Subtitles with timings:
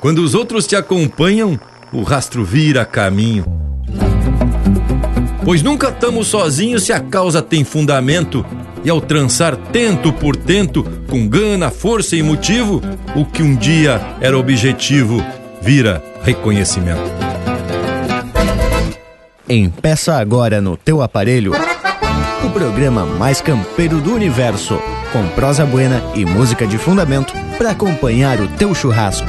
[0.00, 1.60] Quando os outros te acompanham,
[1.92, 3.44] o rastro vira caminho.
[5.44, 8.44] Pois nunca estamos sozinhos se a causa tem fundamento,
[8.82, 12.80] e ao trançar tento por tento, com gana, força e motivo,
[13.14, 15.22] o que um dia era objetivo
[15.60, 17.02] vira reconhecimento.
[19.46, 21.52] Empeça agora no teu aparelho
[22.42, 24.80] o programa mais campeiro do universo,
[25.12, 29.28] com prosa buena e música de fundamento para acompanhar o teu churrasco.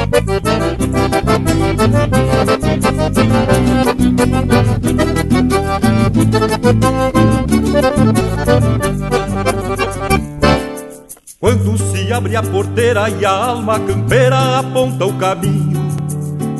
[11.39, 15.81] Quando se abre a porteira e a alma campeira aponta o caminho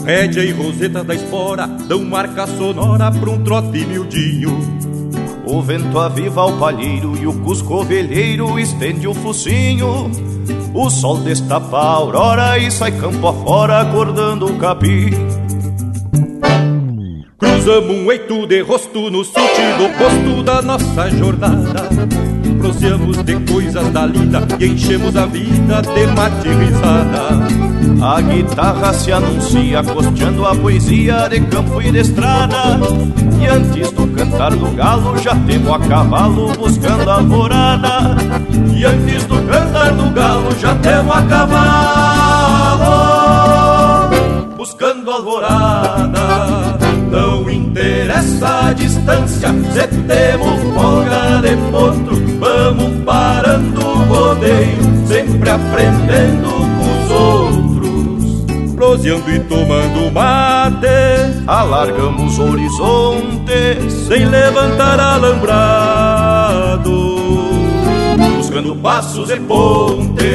[0.03, 4.57] Rédea e roseta da espora dão marca sonora pra um trote miudinho.
[5.45, 10.09] O vento aviva o palheiro e o cusco ovelheiro estende o focinho
[10.73, 15.09] O sol destapa a aurora e sai campo afora acordando o capim
[17.37, 21.89] Cruzamos um eito de rosto no sentido oposto da nossa jornada
[22.59, 27.70] Proseamos de coisas da lida e enchemos a vida de mate.
[28.01, 32.79] A guitarra se anuncia costeando a poesia de campo e de estrada.
[33.39, 38.17] E antes do cantar do galo já temos a cavalo buscando a alvorada.
[38.75, 42.71] E antes do cantar do galo já temos a cavalo
[44.57, 46.79] buscando a alvorada.
[47.11, 56.80] Não interessa a distância, se temos folga de potro, vamos parando o rodeio, sempre aprendendo.
[58.81, 60.87] Proseando e tomando mate,
[61.45, 66.89] alargamos horizontes, sem levantar alambrado.
[68.37, 70.25] Buscando passos e pontes,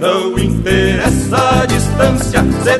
[0.00, 2.78] não interessa a distância, se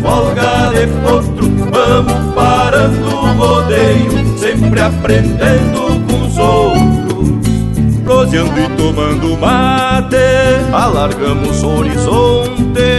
[0.00, 6.96] folga de potro, vamos parando o rodeio, sempre aprendendo com os outros.
[8.04, 10.16] Proseando e tomando mate,
[10.72, 12.95] alargamos horizontes,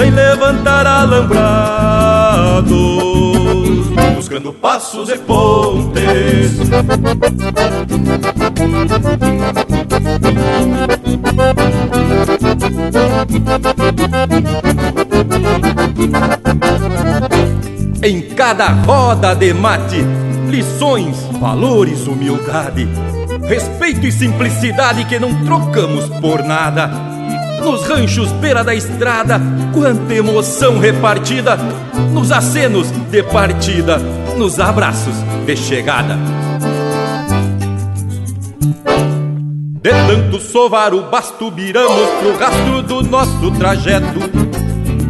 [0.00, 2.74] sem levantar alambrado.
[4.14, 6.58] Buscando passos e pontes.
[18.02, 20.02] Em cada roda de mate,
[20.48, 22.88] lições, valores, humildade,
[23.46, 27.19] respeito e simplicidade que não trocamos por nada.
[27.62, 29.40] Nos ranchos beira da estrada,
[29.72, 31.56] quanta emoção repartida,
[32.12, 33.98] nos acenos de partida,
[34.36, 35.14] nos abraços
[35.46, 36.18] de chegada.
[39.82, 44.20] De tanto sovar o basto, viramos pro rastro do nosso trajeto.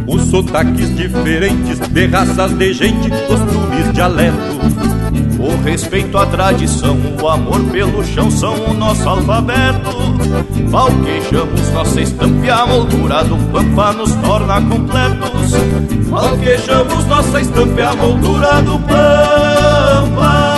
[0.07, 5.00] Os sotaques diferentes de raças de gente, costumes, dialeto.
[5.41, 9.89] O respeito à tradição, o amor pelo chão são o nosso alfabeto.
[10.67, 15.51] Valquejamos nossa estampa e a moldura do pampa nos torna completos.
[16.07, 20.51] Valquejamos nossa estampa e a moldura do pampa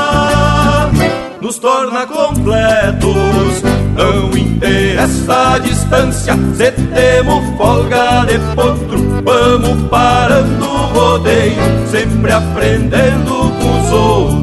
[1.41, 3.63] nos torna completos.
[3.95, 6.73] Não interessa a distância, se
[7.57, 14.43] folga de potro, vamos parando o rodeio, sempre aprendendo com os outros.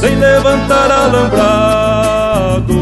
[0.00, 2.74] sem levantar alambrado,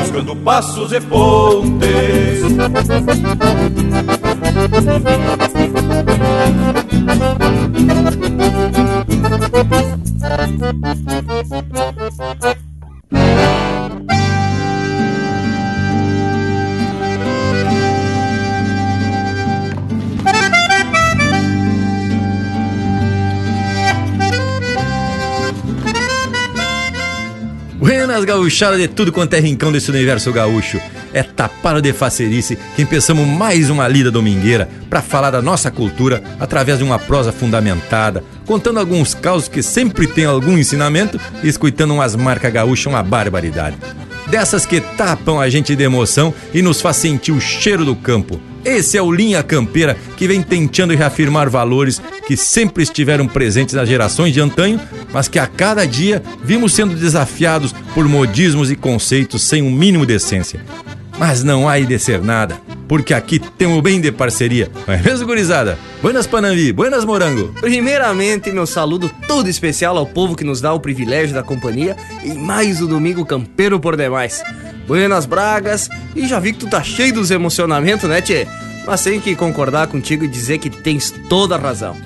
[0.00, 1.96] buscando passos e pontes.
[28.16, 30.80] Buenas gauchadas de tudo quanto é rincão desse universo gaúcho.
[31.12, 36.22] É tapado de facerice que empeçamos mais uma lida domingueira para falar da nossa cultura
[36.40, 41.92] através de uma prosa fundamentada, contando alguns causos que sempre tem algum ensinamento e escutando
[41.92, 43.76] umas marcas gaúchas uma barbaridade.
[44.28, 48.40] Dessas que tapam a gente de emoção e nos faz sentir o cheiro do campo.
[48.66, 53.88] Esse é o Linha Campeira que vem tentando reafirmar valores que sempre estiveram presentes nas
[53.88, 54.80] gerações de antanho,
[55.12, 60.04] mas que a cada dia vimos sendo desafiados por modismos e conceitos sem um mínimo
[60.04, 60.60] de essência.
[61.16, 65.78] Mas não há de ser nada, porque aqui temos bem de parceria, é mesmo, gurizada?
[66.00, 67.52] Buenas Panambi, buenas Morango.
[67.60, 72.32] Primeiramente, meu saludo todo especial ao povo que nos dá o privilégio da companhia e
[72.32, 74.42] mais o domingo campeiro por demais.
[74.86, 78.46] Buenas Bragas, e já vi que tu tá cheio dos emocionamentos, né, tchê?
[78.86, 81.96] Mas tenho que concordar contigo e dizer que tens toda a razão.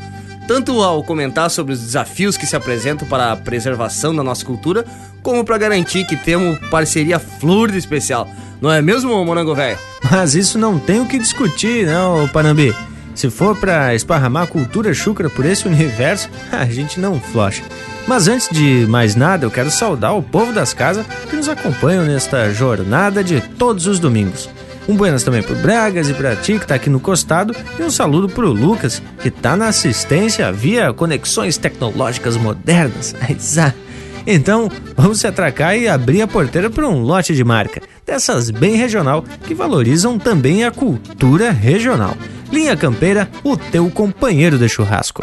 [0.50, 4.84] Tanto ao comentar sobre os desafios que se apresentam para a preservação da nossa cultura,
[5.22, 8.28] como para garantir que temos parceria flor de especial.
[8.60, 9.78] Não é mesmo, Morango Velho?
[10.10, 12.74] Mas isso não tem o que discutir, não, Panambi.
[13.14, 17.62] Se for para esparramar cultura chucra por esse universo, a gente não flocha.
[18.08, 22.04] Mas antes de mais nada, eu quero saudar o povo das casas que nos acompanham
[22.04, 24.50] nesta jornada de todos os domingos.
[24.88, 27.90] Um buenas também pro Bragas e pra ti que tá aqui no costado e um
[27.90, 33.14] saludo pro Lucas que tá na assistência via conexões tecnológicas modernas.
[34.26, 38.76] Então, vamos se atracar e abrir a porteira para um lote de marca, dessas bem
[38.76, 42.16] regional, que valorizam também a cultura regional.
[42.52, 45.22] Linha Campeira, o teu companheiro de churrasco.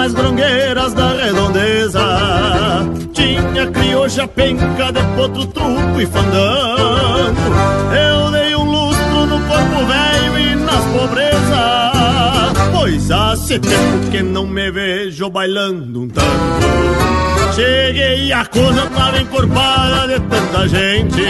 [0.00, 2.00] Mais grongueiras da redondeza.
[3.12, 7.36] Tinha crioja, penca de potro, truco e fandango.
[7.92, 12.70] Eu dei um lustro no corpo velho e nas pobrezas.
[12.72, 16.30] Pois há tempo que não me vejo bailando um tango.
[17.54, 21.22] Cheguei a coisa tava encorpada de tanta gente.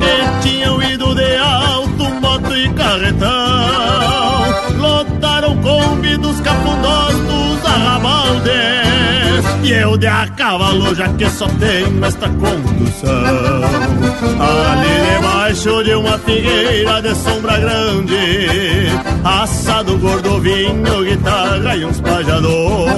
[0.00, 1.87] Que tinham ido de alto,
[2.64, 3.28] e carretão.
[4.78, 8.58] Lotaram Kombi dos cafundós dos arrabaldes.
[9.62, 13.24] E eu de a cavalo já que só tenho esta condução.
[14.40, 18.88] Ali debaixo de uma figueira de sombra grande
[19.24, 22.88] Assado gordo, vinho, guitarra e uns pajador.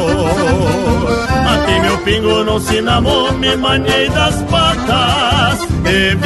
[1.52, 6.16] Aqui meu pingo não se namou, me manhei das patas E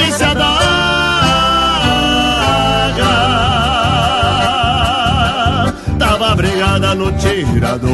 [6.35, 7.91] viciada brigada no tirador.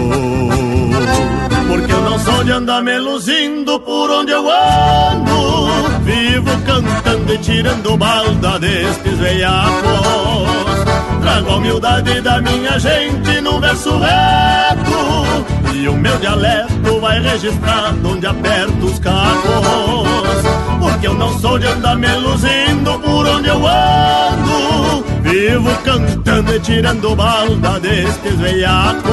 [1.68, 5.68] Porque eu não sou de andar me luzindo por onde eu ando.
[6.02, 10.80] Vivo cantando e tirando balda destes veiacos.
[11.20, 15.74] Trago a humildade da minha gente num verso reto.
[15.74, 20.42] E o meu dialeto vai registrado onde aperto os cacos.
[20.80, 25.09] Porque eu não sou de andar me luzindo por onde eu ando.
[25.30, 29.04] Vivo cantando e tirando balda destes veiacos.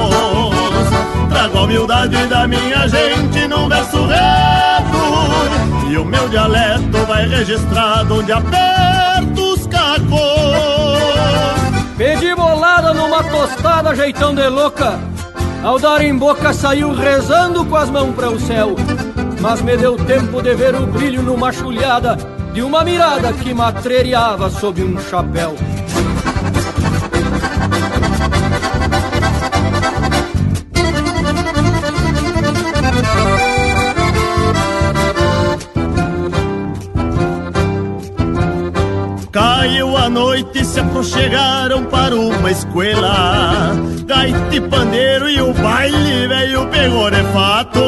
[1.29, 5.91] Trago a humildade da minha gente num verso reto.
[5.91, 10.09] E o meu dialeto vai registrado onde aperto os cacos.
[11.95, 14.99] Pedi bolada numa tostada jeitão de louca.
[15.63, 18.75] Ao dar em boca saiu rezando com as mãos para o céu.
[19.39, 22.17] Mas me deu tempo de ver o brilho numa chulhada
[22.57, 25.55] De uma mirada que matreiriava sob um chapéu.
[39.31, 46.27] Caiu a noite e se aproxegaram para uma escola Gaita e pandeiro e o baile
[46.27, 47.83] veio pegou de fato.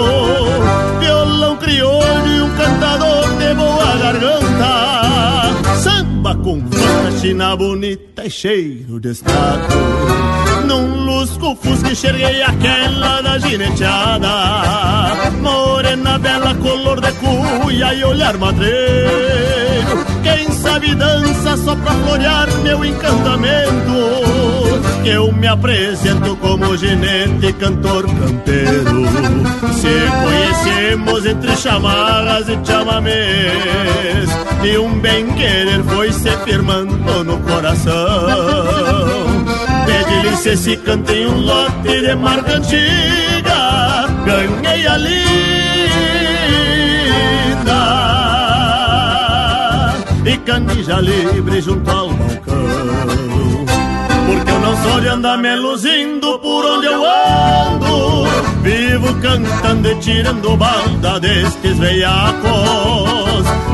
[0.99, 4.48] Violão crioulo e um cantador de boa garganta
[6.49, 6.63] Com
[7.21, 9.67] china bonita e cheiro de estado
[10.65, 15.31] Num lusco fusca enxerguei aquela da gineteada.
[15.43, 20.05] Morena bela, color de cuia e olhar madreiro.
[20.23, 24.38] Quem sabe dança só pra florear meu encantamento
[25.05, 29.05] eu me apresento como ginete, cantor, campeiro.
[29.73, 29.89] Se
[30.23, 34.29] conhecemos entre chamarras e chamamês
[34.63, 37.95] E um bem-querer foi se firmando no coração.
[39.99, 44.07] Esquilice esse canto em um lote de marca antiga.
[44.25, 45.19] Ganhei a linda
[50.25, 52.08] E canija livre junto ao
[54.83, 58.27] Sou de andar me luzindo por onde eu ando.
[58.61, 63.29] Vivo cantando e tirando balda destes veiacos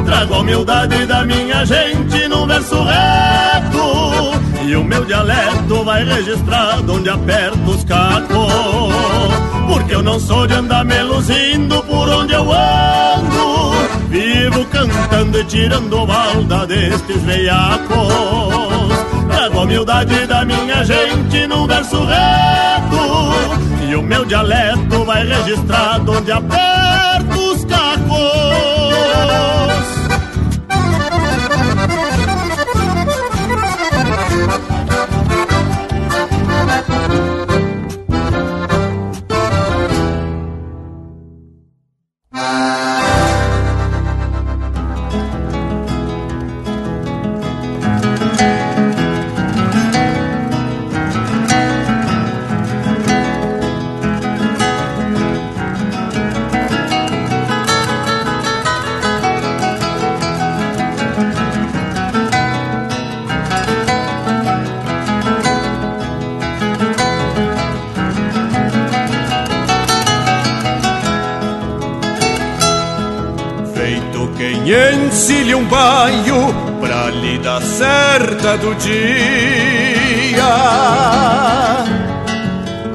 [0.06, 4.36] Trago a humildade da minha gente num verso reto.
[4.64, 8.54] E o meu dialeto vai registrado onde aperto os cacos.
[9.68, 13.76] Porque eu não sou de andar me luzindo por onde eu ando.
[14.10, 18.55] Vivo cantando e tirando balda destes veiacos
[19.46, 23.88] Trago a humildade da minha gente num verso reto.
[23.88, 27.45] E o meu dialeto vai registrado onde aperto
[78.80, 80.56] dia.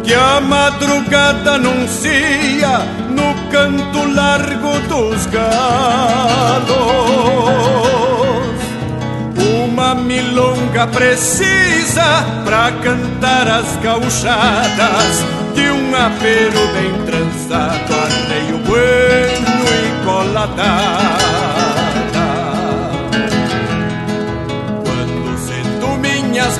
[0.03, 6.71] Que a madrugada anuncia no canto largo dos galos.
[9.65, 20.05] Uma milonga precisa pra cantar as gauchadas de um apelo bem trançado, arreio bueno e
[20.05, 21.20] coladado.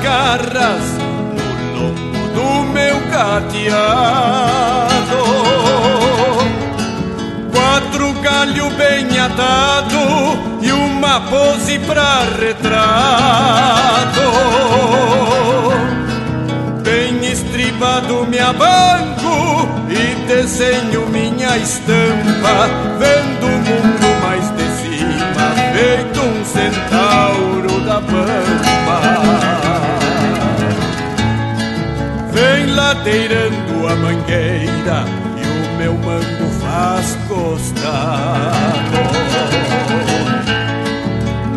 [0.01, 0.83] Garras
[1.33, 4.41] no lombo do meu cateado.
[7.51, 9.99] Quatro galho bem atado
[10.61, 14.21] e uma pose pra retrato.
[16.83, 26.19] Bem estribado me abanco e desenho minha estampa, vendo o mundo mais de cima, feito
[26.21, 28.90] um centauro da pampa.
[32.75, 35.05] Ladeirando a mangueira
[35.37, 39.01] e o meu mango faz costado.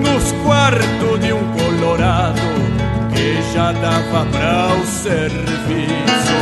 [0.00, 2.40] Nos quartos de um colorado
[3.14, 6.34] que já dava pra o serviço.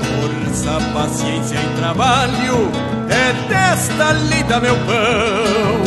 [0.00, 2.70] Força, paciência e trabalho
[3.08, 5.81] é desta lida meu pão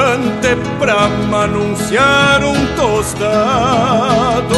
[0.00, 1.08] minguante pra
[1.42, 4.54] anunciar um tostado.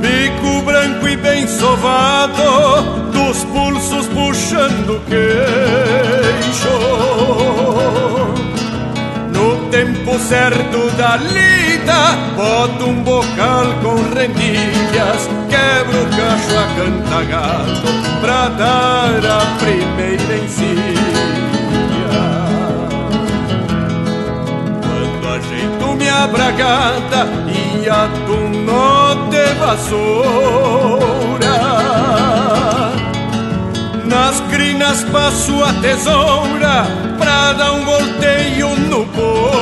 [0.00, 6.68] Bico branco e bem sovado, dos pulsos puxando queixo.
[9.32, 17.88] No tempo certo da lida, boto um bocal com rendilhas, quebro o cacho a cantagado
[18.20, 21.53] pra dar a primeira encilha.
[27.48, 29.98] E ato um nó de vassoura,
[34.04, 36.86] nas crinas passo a tesoura
[37.18, 39.54] pra dar um volteio no povo.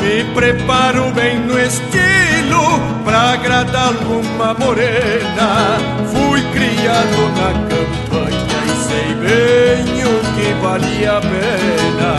[0.00, 5.78] Me preparo bem no estilo pra agradar alguma morena.
[6.10, 9.71] Fui criado na campanha e sei bem
[10.42, 12.12] que valia a pena.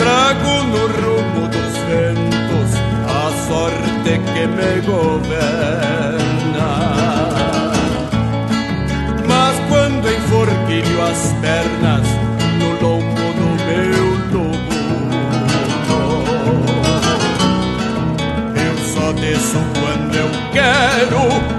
[0.00, 2.68] Trago no rumo dos ventos
[3.20, 6.70] a sorte que me governa.
[9.28, 11.95] Mas quando enforquilho as pernas,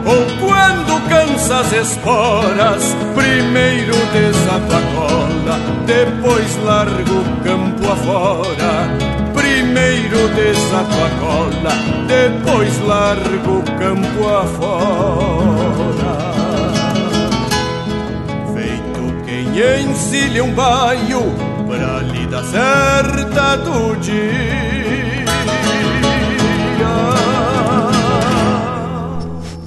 [0.08, 2.96] ou quando cansa as esporas.
[3.14, 11.72] Primeiro desato a cola, depois largo o campo afora Primeiro desato a cola,
[12.08, 16.18] depois largo o campo afora.
[18.54, 21.22] Feito quem encilha um baio
[21.68, 24.67] pra lida certa do dia.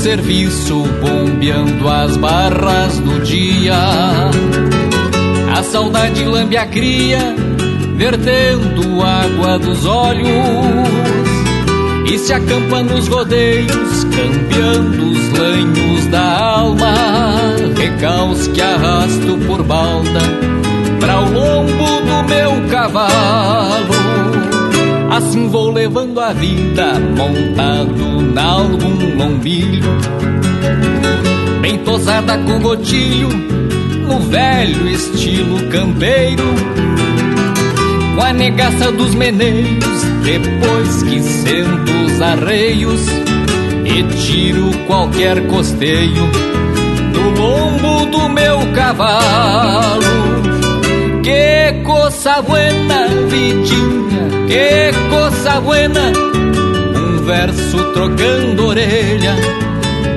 [0.00, 3.76] Serviço, bombeando as barras do dia.
[5.54, 7.34] A saudade lambe a cria,
[7.96, 10.26] vertendo água dos olhos.
[12.10, 16.94] E se acampa nos rodeios, campeando os lanhos da alma.
[17.76, 20.20] Recaus que arrasto por balda,
[20.98, 24.09] pra o lombo do meu cavalo.
[25.20, 29.90] Assim vou levando a vida montado na algum lombilho
[31.60, 33.28] Bem tosada com gotilho
[34.08, 36.42] no velho estilo campeiro.
[38.16, 43.02] Com a negaça dos meneios depois que sento os arreios
[43.84, 46.30] E tiro qualquer costeio
[47.12, 50.59] do lombo do meu cavalo
[51.22, 54.00] Que coisa buena, vidinha
[54.50, 56.10] que coisa buena,
[56.96, 59.36] um verso trocando orelha,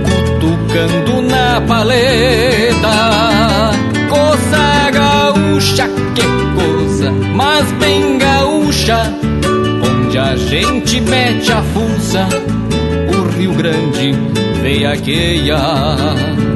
[0.04, 2.94] cutucando na paleta.
[4.10, 6.24] Coisa gaúcha, que
[6.60, 9.04] coisa, mas bem gaúcha,
[9.86, 12.28] onde a gente mete a fuça,
[13.16, 14.14] o Rio Grande
[14.64, 15.58] veiaqueia.
[15.58, 16.53] com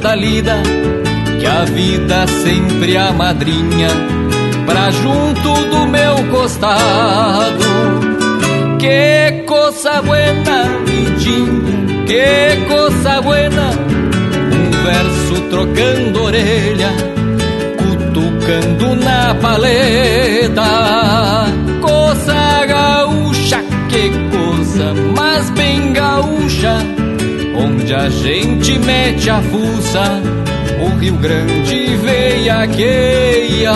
[0.00, 0.62] toda lida.
[1.38, 3.88] Que a vida sempre a madrinha,
[4.66, 7.64] pra junto do meu costado.
[8.78, 16.90] Que coisa buena, vidinha que coisa buena, um verso trocando orelha,
[17.78, 20.64] cutucando na paleta.
[21.80, 26.78] Coisa gaúcha, que coisa, mas bem gaúcha,
[28.00, 30.22] a gente mete a fuça,
[30.82, 33.72] o Rio Grande veiaqueia.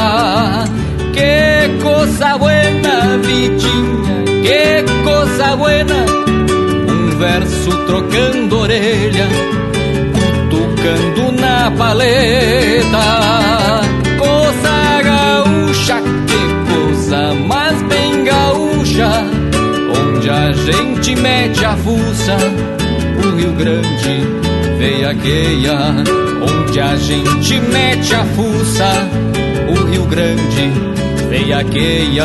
[1.12, 6.06] Que coisa buena, vidinha, que coisa buena
[7.18, 9.26] verso trocando orelha,
[10.12, 13.06] cutucando na paleta.
[14.18, 19.10] Coisa gaúcha, que coisa mais bem gaúcha,
[19.96, 22.36] onde a gente mete a fuça,
[23.26, 24.44] o Rio Grande
[24.78, 25.78] veiaqueia.
[26.42, 29.08] Onde a gente mete a fuça,
[29.68, 30.70] o Rio Grande
[31.28, 32.24] veiaqueia.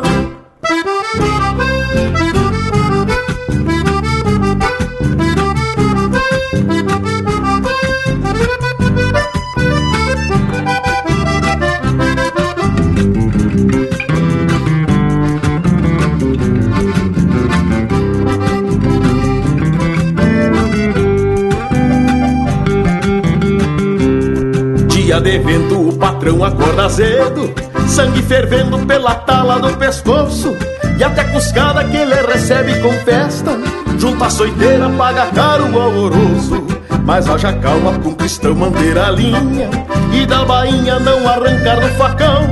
[25.11, 27.53] Dia de vento o patrão acorda cedo
[27.85, 30.55] Sangue fervendo pela tala do pescoço
[30.97, 33.59] E até cuscada que ele recebe com festa
[33.99, 36.65] Junta a soiteira, paga caro o alvoroço.
[37.03, 39.69] Mas haja calma com cristão manter a linha
[40.13, 42.47] E da bainha não arrancar do facão.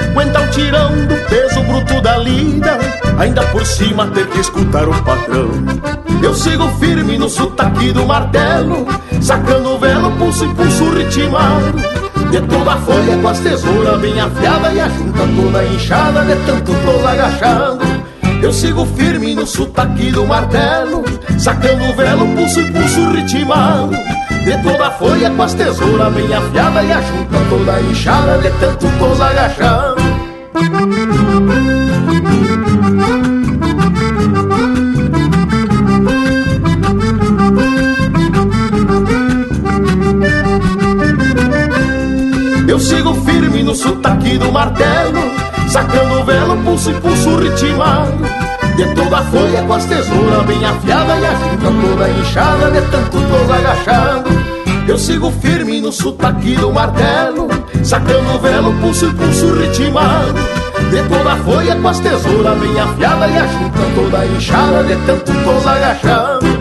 [0.00, 2.78] Aguenta o tirão do peso bruto da lida
[3.18, 5.50] Ainda por cima ter que escutar o patrão.
[6.22, 8.86] Eu sigo firme no sotaque do martelo
[9.20, 11.93] Sacando o velo, pulso e pulso ritmado
[12.34, 16.34] de toda a folha com as tesouras bem afiada E a junta toda inchada de
[16.44, 17.84] tanto tos agachando
[18.42, 21.04] Eu sigo firme no sotaque do martelo
[21.38, 23.94] Sacando o velo, pulso e pulso ritmado
[24.42, 28.50] De toda a folha com as tesouras bem afiada E a junta toda inchada de
[28.58, 30.02] tanto tos agachando
[43.04, 45.20] sigo firme no sotaque do martelo
[45.68, 48.24] Sacando o velo, pulso e pulso ritmado
[48.76, 52.80] De toda a folha com as tesouras bem afiada E a junta toda inchada de
[52.90, 54.30] tanto tos agachado.
[54.88, 57.48] Eu sigo firme no sotaque do martelo
[57.82, 60.34] Sacando o velo, pulso e pulso ritmado
[60.90, 64.96] De toda a folha com as tesouras bem afiada E a junta toda inchada de
[65.06, 66.53] tanto tos agachado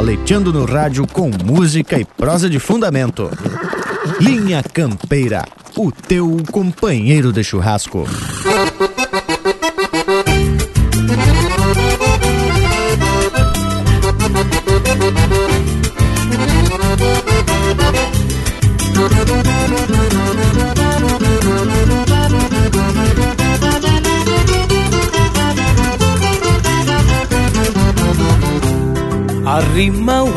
[0.00, 3.30] Paleteando no rádio com música e prosa de fundamento.
[4.18, 5.44] Linha Campeira,
[5.76, 8.06] o teu companheiro de churrasco.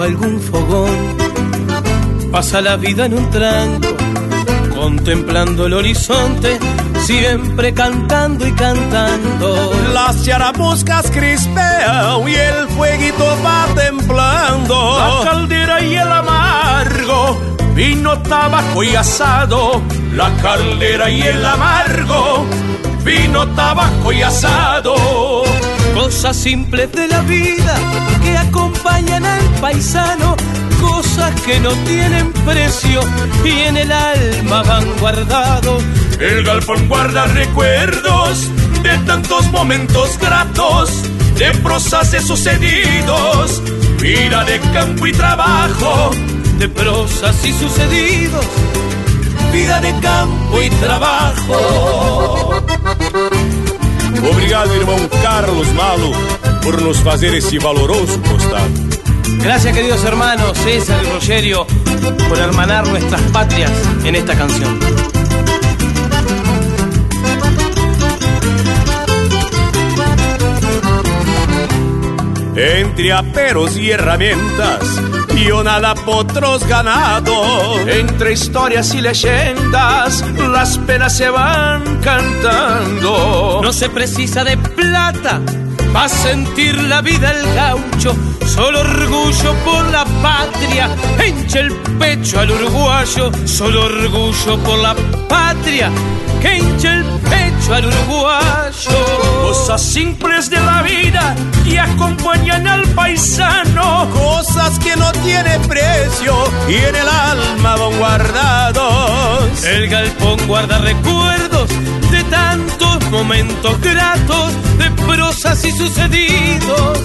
[0.04, 1.18] Algún fogón,
[2.32, 3.88] pasa la vida en un tranco,
[4.76, 6.60] contemplando el horizonte,
[7.06, 9.72] siempre cantando y cantando.
[9.94, 14.98] Las yarabuscas crispean y el fueguito va templando.
[14.98, 17.39] La caldera y el amargo,
[17.74, 19.82] vino, tabaco y asado.
[20.13, 22.46] La caldera y el amargo,
[23.06, 25.42] vino, tabaco y asado.
[25.93, 27.75] Cosas simples de la vida
[28.23, 30.36] que acompañan al paisano,
[30.82, 33.01] cosas que no tienen precio
[33.45, 35.84] y en el alma van guardados.
[36.19, 38.49] El galpón guarda recuerdos
[38.82, 40.89] de tantos momentos gratos,
[41.38, 43.62] de prosas sucedidos,
[44.01, 46.12] vida de campo y trabajo,
[46.58, 48.45] de prosas y sucedidos,
[49.51, 52.63] vida de campo y trabajo.
[54.30, 56.12] Obrigado, irmão Carlos Malo,
[56.64, 58.72] por nos fazer esse valoroso costado.
[59.42, 61.68] Gracias, queridos hermanos César y Rogerio,
[62.30, 63.72] por hermanar nuestras patrias
[64.06, 64.80] en esta canción.
[72.56, 74.80] Entre aperos y herramientas,
[75.43, 77.79] yo nada potros ganado.
[77.88, 83.62] Entre historias y leyendas, las penas se van cantando.
[83.63, 85.41] No se precisa de plata
[85.95, 90.89] va a sentir la vida el gaucho, solo orgullo por la patria,
[91.25, 94.95] hincha el pecho al uruguayo, solo orgullo por la
[95.27, 95.91] patria,
[96.41, 99.43] que hincha el pecho al uruguayo.
[99.43, 106.36] Cosas simples de la vida que acompañan al paisano, cosas que no tienen precio
[106.67, 109.63] y en el alma van guardados.
[109.63, 111.69] El galpón guarda recuerdos
[112.12, 116.99] de tantos momentos gratos, de prosas y sucedidos.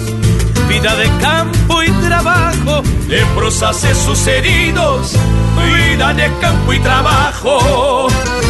[0.67, 5.13] Vida de campo y trabajo, de prosas y sucedidos.
[5.55, 8.07] Vida de campo y trabajo.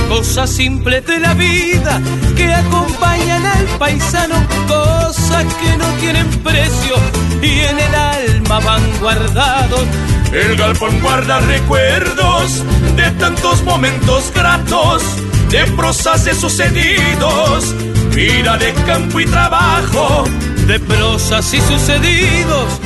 [0.08, 2.02] Cosas simples de la vida
[2.38, 4.36] que acompañan al paisano,
[4.68, 6.96] cosas que no tienen precio
[7.42, 9.86] y en el alma van guardados.
[10.32, 12.64] El galpón guarda recuerdos
[12.96, 15.04] de tantos momentos gratos
[15.50, 17.76] de prosas de sucedidos,
[18.14, 20.24] vida de campo y trabajo,
[20.68, 22.80] de prosas y sucedidos,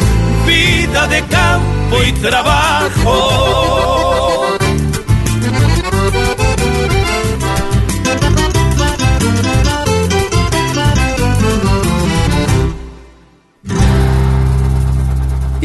[0.48, 3.93] vida de campo y trabajo.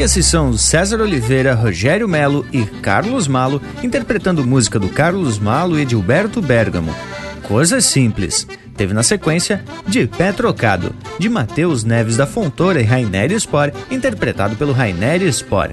[0.08, 5.82] Esses são César Oliveira, Rogério Melo e Carlos Malo, interpretando música do Carlos Malo e
[5.82, 6.94] Edilberto Bergamo.
[7.42, 8.48] Coisas simples.
[8.74, 14.56] Teve na sequência De Pé Trocado, de Matheus Neves da Fontoura e Rainer Spor, interpretado
[14.56, 15.72] pelo Rainer Spor.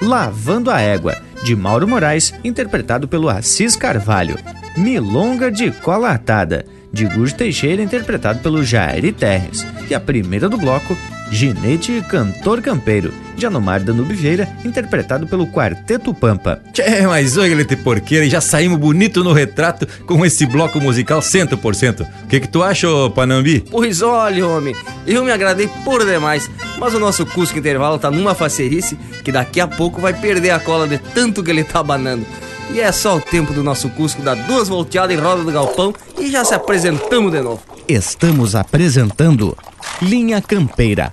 [0.00, 4.38] Lavando a Égua, de Mauro Moraes, interpretado pelo Assis Carvalho.
[4.76, 9.66] Milonga de Cola Atada, de Gujo Teixeira, interpretado pelo Jair Terres.
[9.90, 10.96] E a primeira do bloco,
[11.34, 16.62] Ginete e Cantor Campeiro, de Anomar Danube Vieira, interpretado pelo Quarteto Pampa.
[16.72, 21.18] Tchê, mas oi, Galete Porqueira, e já saímos bonito no retrato com esse bloco musical
[21.18, 22.02] 100%.
[22.02, 23.64] O que que tu acha, ô Panambi?
[23.68, 28.36] Pois olha, homem, eu me agradei por demais, mas o nosso Cusco Intervalo tá numa
[28.36, 32.24] facerice que daqui a pouco vai perder a cola de tanto que ele tá banando.
[32.70, 35.92] E é só o tempo do nosso Cusco dar duas volteadas em roda do galpão
[36.16, 37.60] e já se apresentamos de novo.
[37.88, 39.56] Estamos apresentando
[40.00, 41.12] Linha Campeira,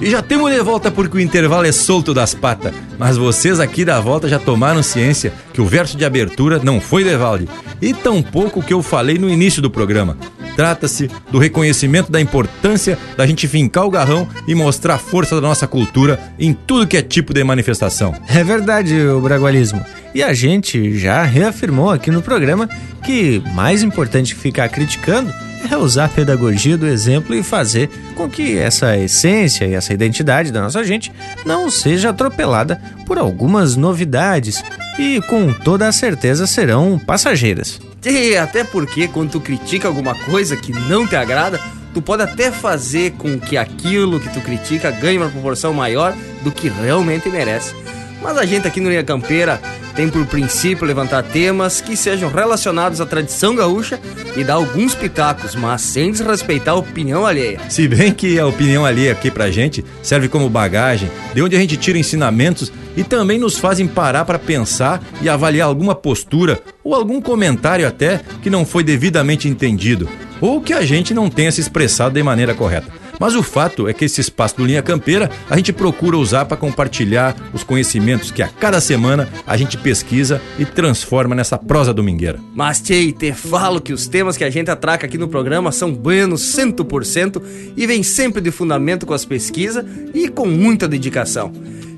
[0.00, 2.74] E já temos de volta porque o intervalo é solto das patas.
[2.98, 7.04] Mas vocês aqui da volta já tomaram ciência que o verso de abertura não foi
[7.04, 7.48] de Valde.
[7.80, 10.16] E tampouco o que eu falei no início do programa.
[10.56, 15.40] Trata-se do reconhecimento da importância da gente fincar o garrão e mostrar a força da
[15.42, 18.14] nossa cultura em tudo que é tipo de manifestação.
[18.28, 19.84] É verdade, o bragualismo.
[20.16, 22.66] E a gente já reafirmou aqui no programa
[23.04, 25.30] que mais importante que ficar criticando
[25.70, 30.50] é usar a pedagogia do exemplo e fazer com que essa essência e essa identidade
[30.50, 31.12] da nossa gente
[31.44, 34.64] não seja atropelada por algumas novidades
[34.98, 37.78] e com toda a certeza serão passageiras.
[38.02, 41.60] E até porque quando tu critica alguma coisa que não te agrada,
[41.92, 46.50] tu pode até fazer com que aquilo que tu critica ganhe uma proporção maior do
[46.50, 47.74] que realmente merece.
[48.22, 49.60] Mas a gente aqui no Linha Campeira
[49.96, 53.98] tem por princípio levantar temas que sejam relacionados à tradição gaúcha
[54.36, 57.58] e dar alguns pitacos, mas sem desrespeitar a opinião alheia.
[57.70, 61.58] Se bem que a opinião alheia aqui pra gente serve como bagagem, de onde a
[61.58, 66.94] gente tira ensinamentos e também nos fazem parar para pensar e avaliar alguma postura ou
[66.94, 70.06] algum comentário até que não foi devidamente entendido
[70.40, 72.92] ou que a gente não tenha se expressado de maneira correta.
[73.18, 76.56] Mas o fato é que esse espaço do Linha Campeira a gente procura usar para
[76.56, 82.38] compartilhar os conhecimentos que a cada semana a gente pesquisa e transforma nessa prosa domingueira.
[82.54, 85.92] Mas, Tchê, te falo que os temas que a gente atraca aqui no programa são
[85.92, 87.42] buenos 100%
[87.76, 91.52] e vem sempre de fundamento com as pesquisas e com muita dedicação.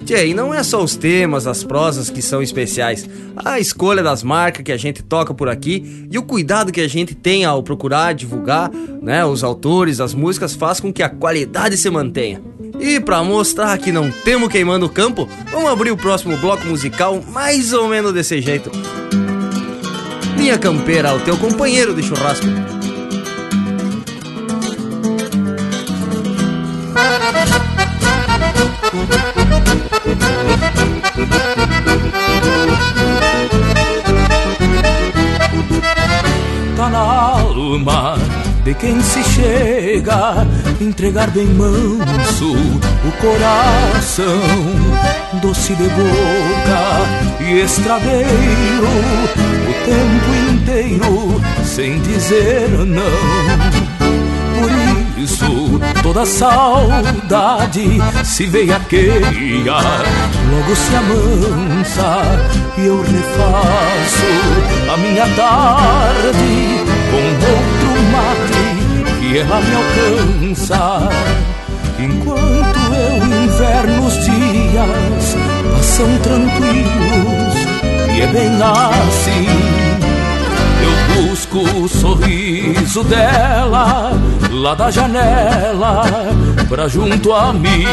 [0.09, 3.07] Tchê, e não é só os temas, as prosas que são especiais.
[3.37, 6.89] A escolha das marcas que a gente toca por aqui e o cuidado que a
[6.89, 8.71] gente tem ao procurar divulgar
[9.03, 12.41] né, os autores, as músicas, faz com que a qualidade se mantenha.
[12.81, 17.23] E para mostrar que não temos queimando o campo, vamos abrir o próximo bloco musical
[17.31, 18.71] mais ou menos desse jeito.
[20.39, 22.47] Linha Campeira, o teu companheiro de churrasco.
[36.91, 38.17] Na alma
[38.65, 40.47] de quem se chega
[40.81, 44.41] entregar bem manso o coração
[45.43, 48.29] doce de boca e estradeiro,
[49.69, 53.88] o tempo inteiro sem dizer não.
[56.03, 59.75] Toda saudade se veiaqueia,
[60.51, 62.23] logo se amansa
[62.79, 69.75] e eu refaço a minha tarde com outro mate que ela me
[70.55, 71.09] alcança.
[71.99, 75.37] Enquanto eu inverno os dias
[75.75, 77.55] passam tranquilos
[78.15, 79.88] e é bem assim
[80.83, 84.13] eu busco o sorriso dela
[84.51, 86.05] lá da janela
[86.69, 87.85] pra junto a mim.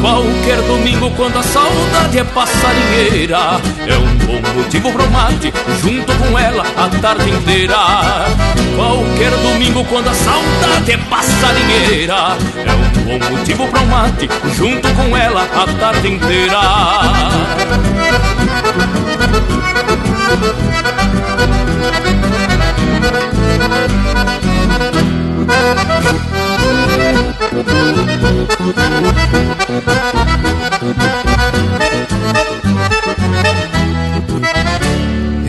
[0.00, 6.38] Qualquer domingo, quando a saudade é passarinheira, é um bom motivo pro mate junto com
[6.38, 7.76] ela a tarde inteira.
[8.76, 15.16] Qualquer domingo, quando a saudade é passarinheira, é um bom motivo pro mate junto com
[15.16, 16.60] ela a tarde inteira.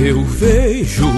[0.05, 1.09] Eu vejo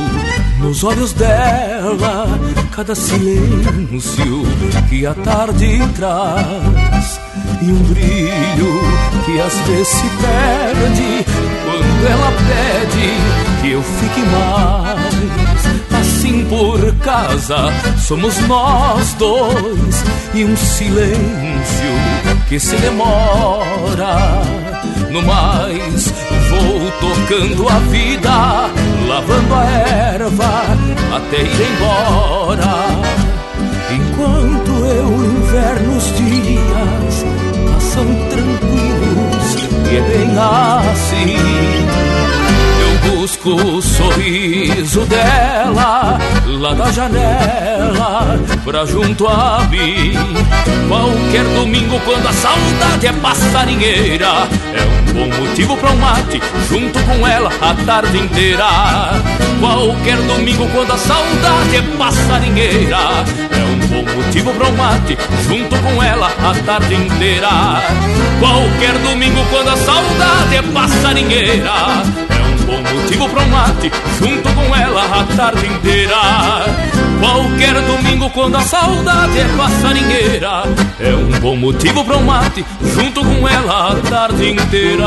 [0.60, 2.28] nos olhos dela
[2.76, 4.44] cada silêncio
[4.90, 7.20] que a tarde traz
[7.62, 8.82] e um brilho
[9.26, 11.55] que às vezes se perde
[11.95, 15.99] quando ela pede que eu fique mais.
[15.99, 20.03] Assim por casa somos nós dois
[20.34, 21.15] e um silêncio
[22.47, 24.41] que se demora.
[25.10, 26.13] No mais,
[26.49, 28.69] vou tocando a vida,
[29.08, 30.63] lavando a erva
[31.15, 32.75] até ir embora.
[33.91, 37.25] Enquanto eu inverno os dias
[37.71, 38.94] passam tranquilos
[39.91, 41.86] e é bem assim
[43.26, 46.19] busco o sorriso dela
[46.60, 50.13] lá da janela pra junto a mim.
[50.88, 57.00] Qualquer domingo, quando a saudade é passarinheira, é um bom motivo pra um mate junto
[57.04, 58.67] com ela a tarde inteira.
[59.60, 62.98] Qualquer domingo, quando a saudade é passarinheira,
[64.15, 67.49] motivo pra um mate junto com ela a tarde inteira.
[68.39, 75.04] Qualquer domingo, quando a saudade é passarinheira bom motivo pra um mate, junto com ela
[75.04, 76.15] a tarde inteira.
[77.19, 80.63] Qualquer domingo, quando a saudade é passarinheira,
[80.99, 85.06] é um bom motivo pra um mate, junto com ela a tarde inteira.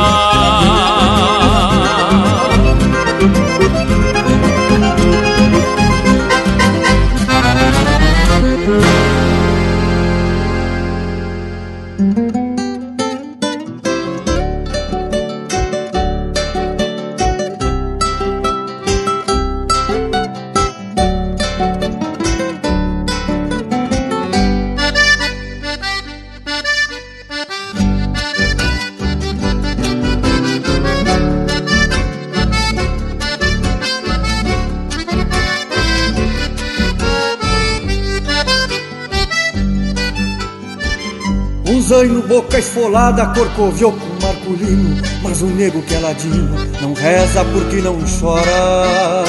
[43.35, 49.25] Corcoviou com marculino Mas o nego que é ladino não reza porque não chora.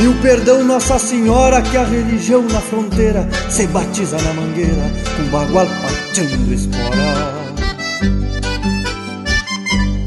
[0.00, 5.24] E o perdão Nossa Senhora que a religião na fronteira Se batiza na mangueira com
[5.30, 7.44] bagual pateando espora.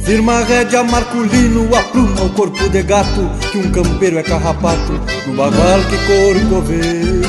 [0.03, 4.93] Firma a rédea Marculino, apruma o corpo de gato Que um campeiro é carrapato
[5.27, 7.26] no bagual que corcoveia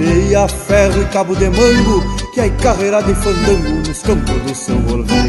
[0.00, 4.78] peleia, ferro e cabo de mango, que aí carreira de fandango nos campos do seu
[4.80, 5.20] volveia.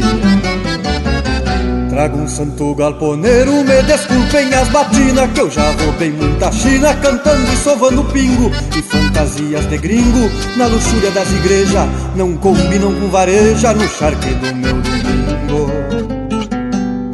[1.90, 7.52] Trago um santo galponeiro, me desculpem as batinas, que eu já roubei muita china, cantando
[7.52, 13.74] e sovando pingo, e fantasias de gringo, na luxúria das igrejas, não combinam com vareja,
[13.74, 15.01] no charque do meu domingo.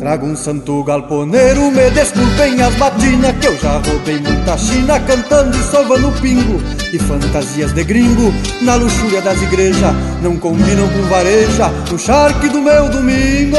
[0.09, 5.55] Trago um santo galponeiro, me desculpem as batinas Que eu já roubei muita china cantando
[5.55, 6.59] e sovando pingo.
[6.95, 8.33] E fantasias de gringo
[8.63, 13.59] na luxúria das igrejas Não combinam com vareja no charque do meu domingo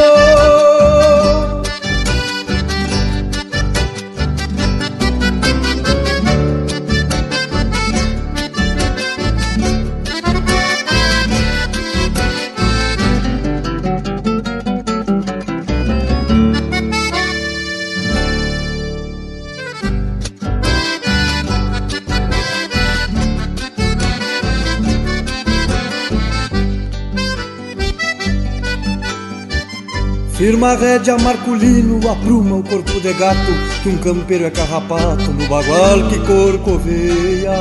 [30.39, 33.51] Firma a rédea, Marculino, apruma o corpo de gato,
[33.83, 37.51] que um campeiro é carrapato no bagual que corcoveia.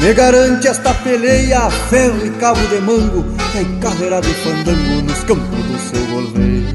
[0.00, 5.20] Me garante esta peleia, ferro e cabo de mango, que é carreira de fandango nos
[5.20, 6.74] campos do seu golveia.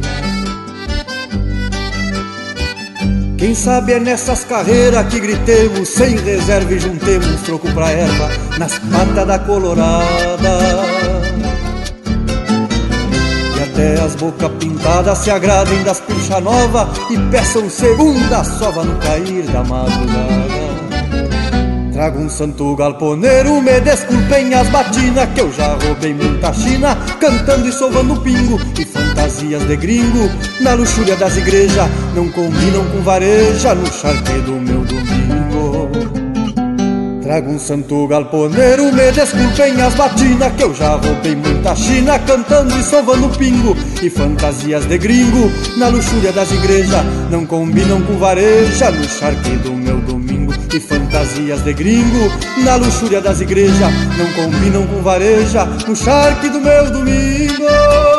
[3.38, 8.80] Quem sabe é nessas carreiras que gritemos, sem reserva e juntemos troco pra erva nas
[8.80, 10.69] patas da colorada.
[13.80, 19.44] Até as bocas pintadas se agradem das pincha nova E peçam segunda sova no cair
[19.44, 20.60] da madrugada.
[21.94, 27.70] Trago um santo galponeiro, me desculpem as batinas Que eu já roubei muita china Cantando
[27.70, 30.30] e sovando pingo E fantasias de gringo.
[30.60, 35.39] Na luxúria das igrejas Não combinam com vareja No charque do meu domingo
[37.30, 42.76] Trago um santo galponeiro, me desculpem as batinas Que eu já roubei muita china Cantando
[42.76, 48.90] e sovando pingo E fantasias de gringo Na luxúria das igrejas Não combinam com vareja
[48.90, 52.32] No charque do meu domingo E fantasias de gringo
[52.64, 58.19] Na luxúria das igrejas Não combinam com vareja No charque do meu domingo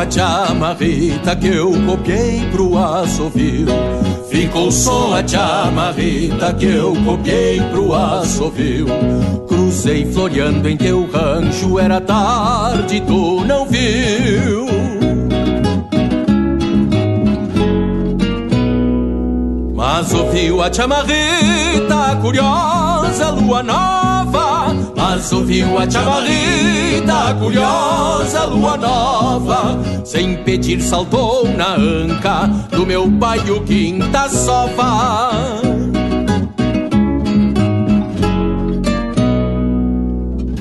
[0.00, 3.66] A chamarrita que eu copiei pro assovio.
[4.30, 8.86] Ficou só a chamarrita que eu copiei pro assovio.
[9.46, 14.66] Cruzei floreando em teu rancho, era tarde, tu não viu.
[19.74, 24.20] Mas ouviu a chamarrita curiosa, lua nova
[24.96, 26.89] mas ouviu a chamarrita
[27.38, 29.78] curiosa lua nova.
[30.04, 35.40] Sem pedir saltou na anca do meu pai o quinta sova.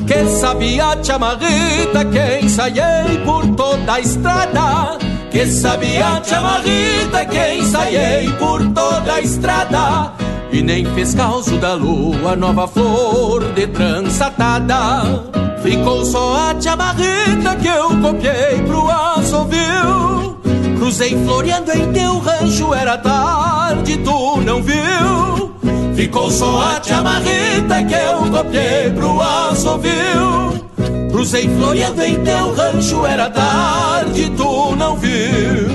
[0.08, 4.97] Que sabia a chamarrita que ensaiei por toda a estrada.
[5.32, 11.74] Que sabia a chamarrita que ensaiei por toda a estrada e nem fez causo da
[11.74, 15.24] lua, nova flor de trançatada.
[15.62, 20.39] Ficou só a chamarrita que eu copiei pro assovio.
[20.78, 25.54] Cruzei floreando em teu rancho, era tarde, tu não viu.
[25.95, 30.66] Ficou só a chamarrita que eu copiei pro assovio.
[31.12, 35.69] Cruzei floreando em teu rancho, era tarde, tu não viu.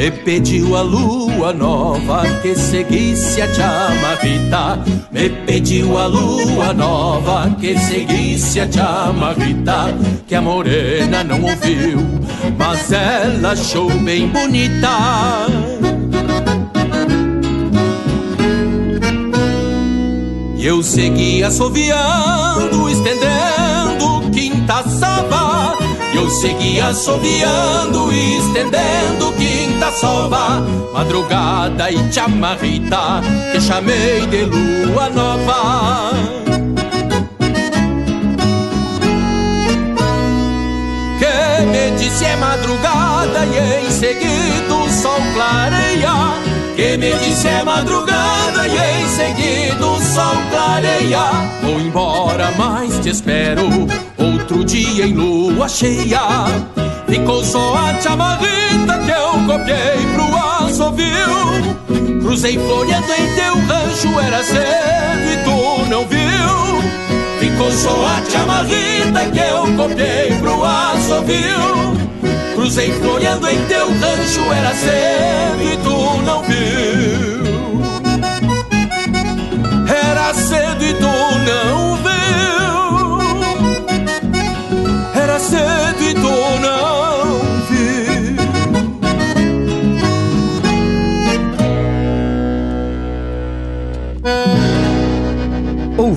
[0.00, 4.82] Me pediu a lua nova que seguisse a chamarrita
[5.12, 9.94] Me pediu a lua nova que seguisse a chamarrita
[10.26, 11.98] Que a morena não ouviu,
[12.56, 14.88] mas ela achou bem bonita.
[20.56, 25.76] E eu segui assoviando, estendendo quinta saba.
[26.14, 29.59] E eu segui assoviando, estendendo quinta
[29.92, 30.60] sova
[30.92, 33.20] Madrugada e chamarrita,
[33.52, 36.10] que chamei de lua nova
[41.18, 46.50] Que me disse é madrugada e em seguida o sol clareia
[46.80, 51.30] que me disse é madrugada e em seguida o sol clareia.
[51.62, 53.68] Vou embora, mas te espero
[54.16, 56.20] outro dia em lua cheia.
[57.10, 60.26] Ficou só a chamarrita que eu copiei pro
[60.64, 62.20] assovio.
[62.22, 66.80] Cruzei floreando em teu rancho, era cedo e tu não viu.
[67.40, 71.98] Ficou só a chamarrita que eu copiei pro assovio.
[72.54, 77.80] Cruzei floreando em teu rancho, era cedo e tu não viu.
[79.88, 81.10] Era cedo e tu
[81.44, 82.10] não viu.
[85.20, 86.99] Era cedo e tu não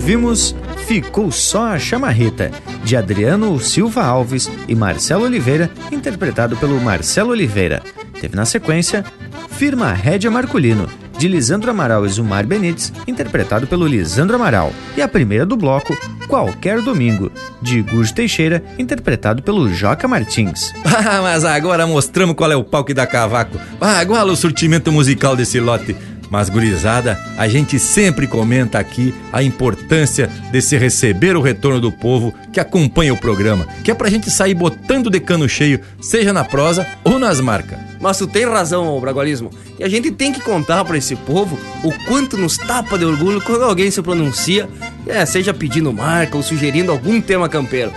[0.03, 0.53] ouvimos
[0.85, 2.51] Ficou Só a Chamarreta,
[2.83, 7.81] de Adriano Silva Alves e Marcelo Oliveira, interpretado pelo Marcelo Oliveira.
[8.19, 9.05] Teve na sequência
[9.51, 14.73] Firma Rédia Marculino, de Lisandro Amaral e Zumar Benites, interpretado pelo Lisandro Amaral.
[14.97, 15.97] E a primeira do bloco,
[16.27, 17.31] Qualquer Domingo,
[17.61, 20.73] de Gujo Teixeira, interpretado pelo Joca Martins.
[20.85, 23.59] Ah, mas agora mostramos qual é o palco da cavaco.
[23.81, 25.95] Ah, igual o surtimento musical desse lote.
[26.33, 31.91] Mas, gurizada, a gente sempre comenta aqui a importância de se receber o retorno do
[31.91, 36.33] povo que acompanha o programa, que é pra gente sair botando de cano cheio, seja
[36.33, 37.77] na prosa ou nas marcas.
[38.01, 39.51] Mas tu tem razão, Bragualismo.
[39.77, 43.39] E a gente tem que contar para esse povo o quanto nos tapa de orgulho
[43.39, 44.67] quando alguém se pronuncia,
[45.05, 47.93] é, seja pedindo marca ou sugerindo algum tema campeiro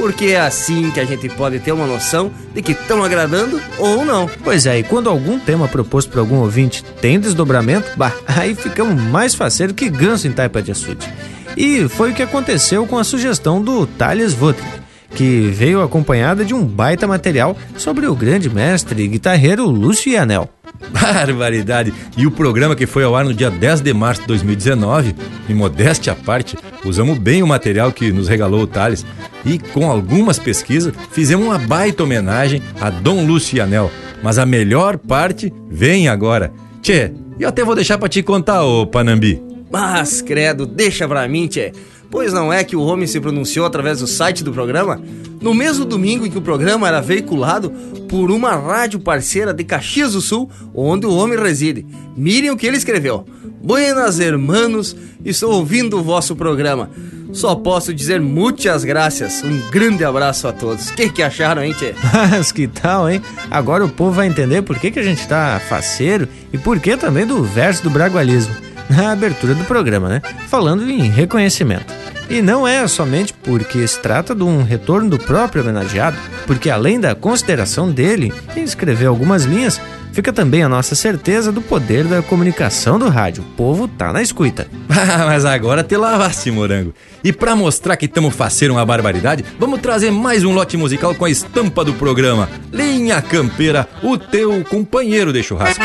[0.00, 4.02] porque é assim que a gente pode ter uma noção de que estão agradando ou
[4.02, 4.28] não.
[4.42, 9.00] Pois é, e quando algum tema proposto por algum ouvinte tem desdobramento, bah, aí ficamos
[9.00, 11.06] mais faceiro que ganso em taipa de açude.
[11.54, 14.79] E foi o que aconteceu com a sugestão do Thales Votrik,
[15.14, 20.48] que veio acompanhada de um baita material sobre o grande mestre e guitarreiro Lúcio Anel.
[20.90, 21.92] Barbaridade!
[22.16, 25.14] E o programa que foi ao ar no dia 10 de março de 2019,
[25.48, 29.04] em modéstia à parte, usamos bem o material que nos regalou o Thales
[29.44, 33.90] e, com algumas pesquisas, fizemos uma baita homenagem a Dom Lúcio Anel.
[34.22, 36.52] Mas a melhor parte vem agora.
[36.82, 39.42] Tchê, eu até vou deixar para te contar, ô Panambi.
[39.70, 41.72] Mas, credo, deixa pra mim, tchê.
[42.10, 45.00] Pois não é que o homem se pronunciou através do site do programa?
[45.40, 47.70] No mesmo domingo em que o programa era veiculado
[48.08, 51.86] por uma rádio parceira de Caxias do Sul, onde o homem reside.
[52.16, 53.24] Mirem o que ele escreveu.
[53.62, 56.90] Buenas hermanos, estou ouvindo o vosso programa.
[57.32, 59.44] Só posso dizer muitas graças.
[59.44, 60.88] Um grande abraço a todos.
[60.88, 61.94] O que, que acharam, hein, tchê?
[62.30, 63.22] Mas que tal, hein?
[63.48, 66.96] Agora o povo vai entender por que, que a gente tá faceiro e por que
[66.96, 70.22] também do verso do bragualismo na abertura do programa, né?
[70.48, 71.94] Falando em reconhecimento.
[72.28, 76.16] E não é somente porque se trata de um retorno do próprio homenageado,
[76.46, 79.80] porque além da consideração dele em escrever algumas linhas,
[80.12, 83.42] fica também a nossa certeza do poder da comunicação do rádio.
[83.42, 84.68] O povo tá na escuta.
[85.26, 86.94] Mas agora te lavaste, morango.
[87.24, 91.24] E para mostrar que estamos fazendo uma barbaridade, vamos trazer mais um lote musical com
[91.24, 92.48] a estampa do programa.
[92.72, 95.82] Linha Campeira, o teu companheiro de churrasco.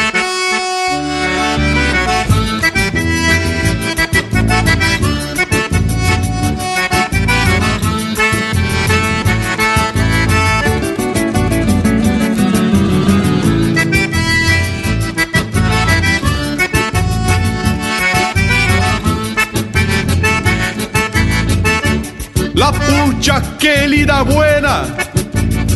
[23.26, 24.86] Pucha que lida buena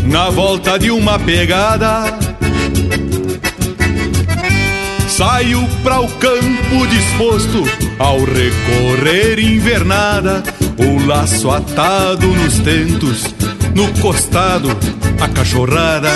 [0.06, 2.04] na volta de uma pegada.
[5.08, 7.64] Saio para o campo disposto
[7.98, 10.44] ao recorrer invernada,
[10.78, 13.24] o laço atado nos tentos,
[13.74, 14.70] no costado
[15.20, 16.12] a cachorrada.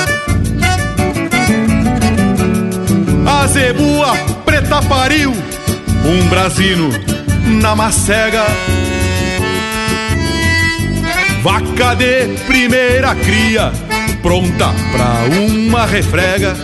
[3.25, 4.15] A zebua
[4.45, 6.89] preta pariu, um brasino
[7.59, 8.45] na macega
[11.43, 13.69] Vaca de primeira cria,
[14.21, 16.55] pronta pra uma refrega.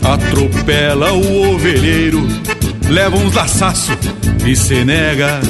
[0.00, 2.24] Atropela o ovelheiro,
[2.88, 3.98] leva uns laçaço
[4.46, 5.40] e se nega.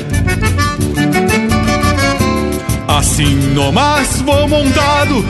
[2.89, 5.22] Assim nomás vou montado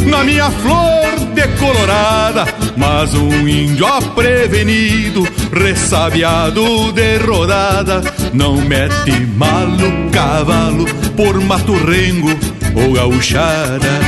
[0.00, 2.46] na minha flor decolorada,
[2.76, 8.02] mas um índio aprevenido, ressabiado de rodada,
[8.32, 10.84] não mete malo cavalo
[11.16, 14.00] por mato rengo ou gauchada.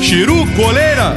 [0.00, 1.14] Chiru coleira,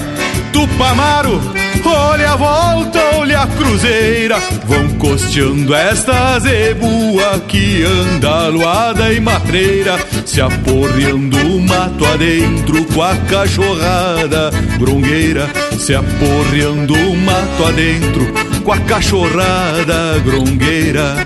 [0.53, 1.41] tupamaro,
[1.86, 9.97] olha a volta, olha a cruzeira, vão costeando esta zebua que anda aluada e matreira,
[10.26, 18.26] se aporreando o mato adentro com a cachorrada grongueira, se aporreando o mato adentro
[18.64, 21.24] com a cachorrada grongueira.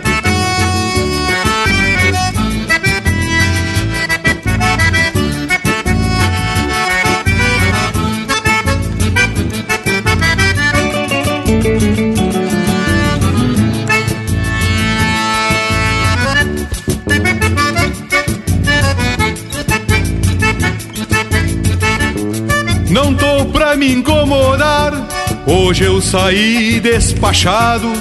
[25.49, 27.91] Hoje eu saí despachado.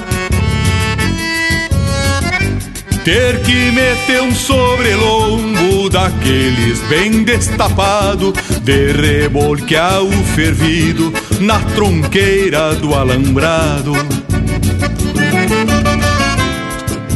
[3.03, 12.93] Ter que meter um sobrelombo daqueles bem destapado, de rebolquear o fervido na tronqueira do
[12.93, 13.93] alambrado.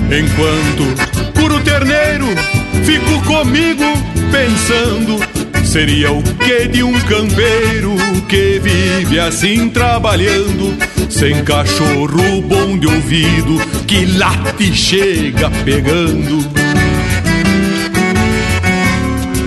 [0.09, 1.23] Enquanto
[1.63, 2.27] terneiro,
[2.86, 3.84] fico comigo
[4.31, 5.32] pensando.
[5.74, 7.95] Seria o que de um campeiro
[8.30, 10.71] que vive assim trabalhando,
[11.09, 13.57] sem cachorro bom de ouvido,
[13.88, 16.47] que late chega pegando.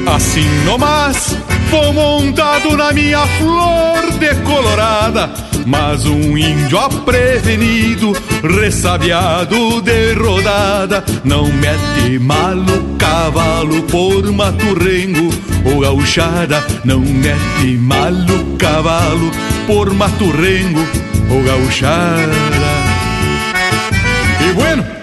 [0.04, 1.36] Assim nomás,
[1.70, 5.32] vou montado na minha flor decolorada,
[5.64, 8.12] mas um índio aprevenido,
[8.46, 15.30] ressabiado de rodada, não mete malo cavalo por maturrengo
[15.64, 19.30] ou gauchada, não mete malo cavalo
[19.66, 20.80] por maturrengo
[21.30, 22.32] ou gauchada.
[24.48, 24.95] E bueno,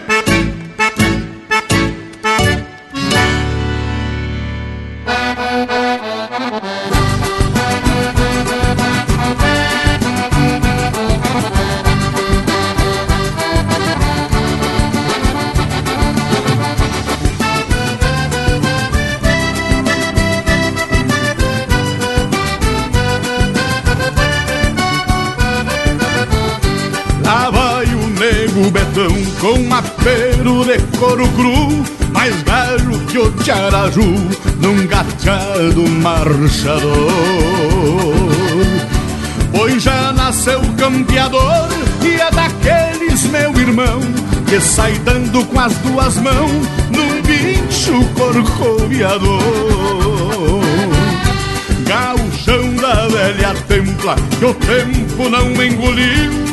[29.39, 34.15] com apero de couro cru, mais velho que o Tiaraju,
[34.59, 37.11] num gateado marchador.
[39.51, 41.67] Pois já nasceu campeador
[42.03, 43.99] e é daqueles, meu irmão,
[44.47, 49.41] que sai dando com as duas mãos num bicho corcoviador.
[51.87, 56.52] Gauchão da velha templa, que o tempo não engoliu,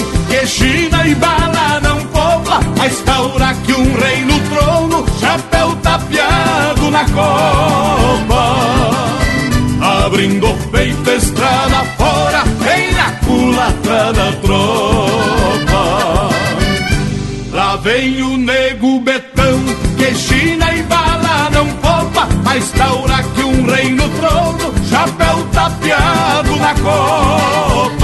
[0.41, 2.01] que china e bala não
[2.81, 8.55] a estaura que um rei no trono, chapéu tapeado na copa.
[10.03, 16.29] Abrindo o peito, estrada fora, vem na culatra da tropa.
[17.51, 19.59] Lá vem o nego betão,
[19.95, 26.55] que china e bala não poupa, a estaura que um rei no trono, chapéu tapeado
[26.55, 28.00] na copa.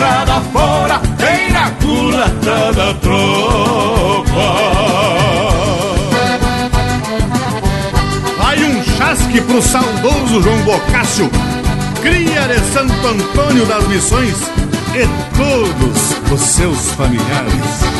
[0.00, 1.00] Estrada fora,
[1.82, 4.30] culata da tropa.
[8.38, 11.30] Vai um chasque pro saudoso João Bocácio,
[12.00, 14.36] cria de Santo Antônio das Missões
[14.94, 17.99] e todos os seus familiares.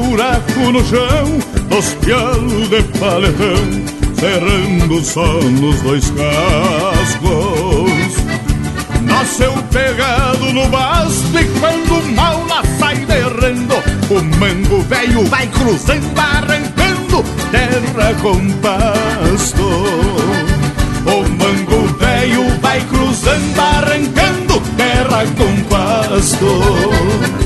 [0.21, 3.55] buraco no chão, dos pialos de paletão,
[4.19, 7.91] cerrando só nos dois cascos.
[9.01, 13.75] Nasceu pegado no basto e quando o mal lá sai derrando,
[14.11, 19.63] o mango velho vai cruzando, arrancando terra com pasto.
[21.03, 27.40] O mango velho vai cruzando, arrancando terra com pasto.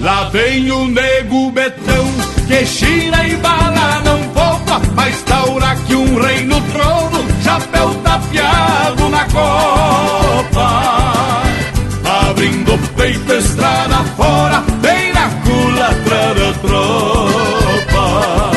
[0.00, 2.06] Lá vem o nego betão,
[2.46, 9.08] que china e bala não poupa, mas taura que um rei no trono, chapéu tapeado
[9.08, 10.68] na copa.
[12.30, 18.52] Abrindo o peito, estrada fora, bem na culatra da tropa.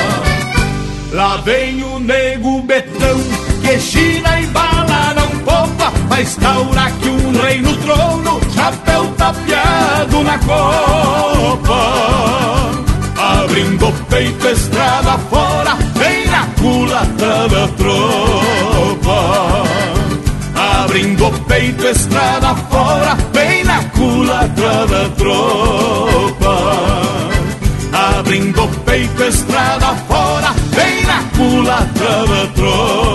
[1.12, 3.20] Lá vem o nego betão,
[3.64, 8.11] que china e bala não poupa, mas taura que um rei no trono,
[8.62, 11.82] chapéu tapeado na copa.
[13.18, 19.20] Abrindo o peito, estrada fora, vem na culatra da tropa.
[20.84, 26.56] Abrindo o peito, estrada fora, vem na culatra da tropa.
[27.94, 33.11] Abrindo o peito, estrada fora, vem na culatra da tropa.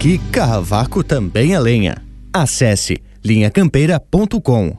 [0.00, 2.02] Aqui, cavaco também é lenha.
[2.32, 4.78] Acesse linhacampeira.com.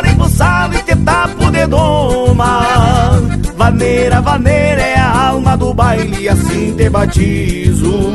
[0.21, 2.61] embuçado e te tapo de doma
[3.57, 8.11] Vaneira, vaneira é a alma do baile assim te batizo.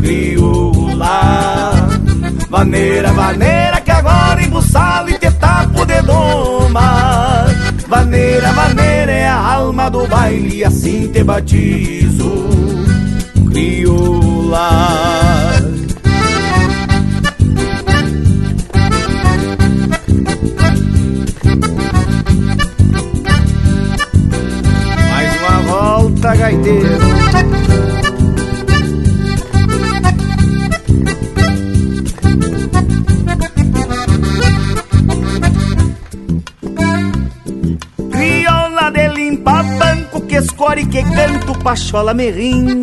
[0.00, 1.72] Crioula
[2.50, 7.46] Vaneira, vaneira que agora embuçado e te tapo de doma
[7.88, 12.32] Vaneira, vaneira é a alma do baile assim te batizo.
[13.50, 14.68] Crioula
[40.68, 42.82] banco que canto pachola merrim.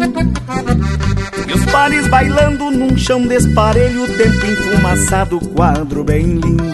[1.48, 6.74] E os pares bailando num chão desparelho Tempo enfumaçado, quadro bem lindo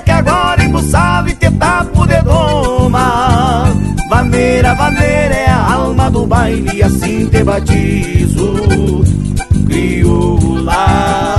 [0.21, 3.65] agora embuçado e te tapo de doma
[4.09, 9.03] Vaneira, vaneira é a alma do baile assim te batizo.
[9.65, 11.37] Crioula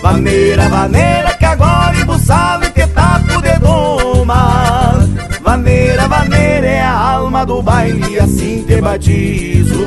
[0.00, 4.94] Vaneira, vaneira que agora embuçado e te tapo de doma
[5.42, 9.84] Vaneira, vaneira é a alma do baile assim te batizo.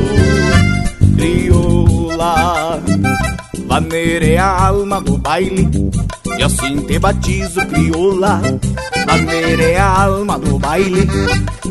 [1.16, 2.80] Crioula
[3.68, 5.68] Vaneira é a alma do baile
[6.38, 8.42] e assim te batizo, crioula
[9.06, 11.08] Maneira é a alma do baile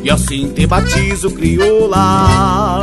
[0.03, 2.81] E assim te batizo, crioula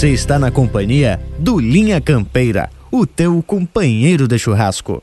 [0.00, 5.02] Você está na companhia do Linha Campeira, o teu companheiro de churrasco.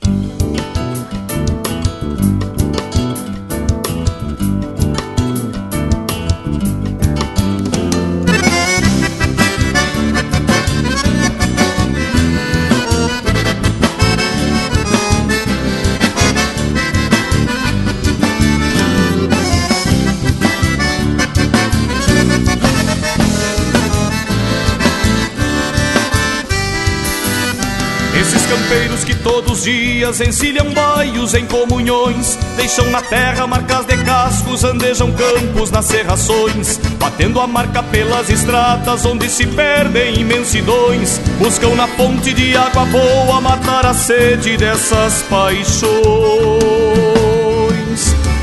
[30.08, 36.78] Dias encilham baios em comunhões Deixam na terra marcas de cascos, andejam campos nas serrações
[36.99, 43.41] Batendo a marca pelas estradas onde se perdem imensidões Buscam na fonte de água boa
[43.41, 45.88] matar a sede dessas paixões.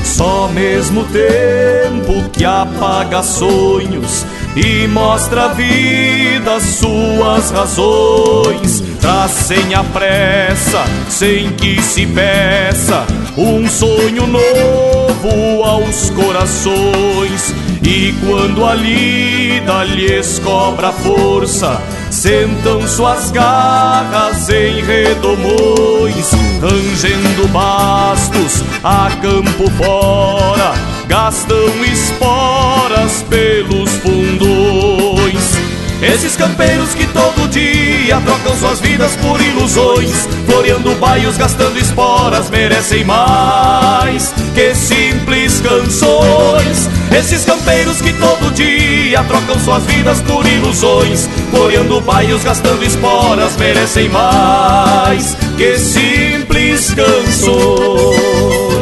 [0.05, 4.25] Só mesmo tempo que apaga sonhos
[4.57, 8.83] e mostra a vida suas razões.
[9.01, 13.05] Traz sem a pressa, sem que se peça,
[13.37, 17.55] um sonho novo aos corações.
[17.83, 26.31] E quando a lida lhes cobra força, sentam suas garras em redomões,
[26.63, 30.73] rangendo bastos a campo fora,
[31.09, 35.55] gastam esporas pelos fundões.
[36.03, 43.05] Esses campeiros que todo dia trocam suas vidas por ilusões, floreando baios, gastando esporas, merecem
[43.05, 46.91] mais que simples canções.
[47.11, 54.09] Esses campeiros que todo dia trocam suas vidas por ilusões, floreando baios, gastando esporas, merecem
[54.11, 58.74] mais que simples canções.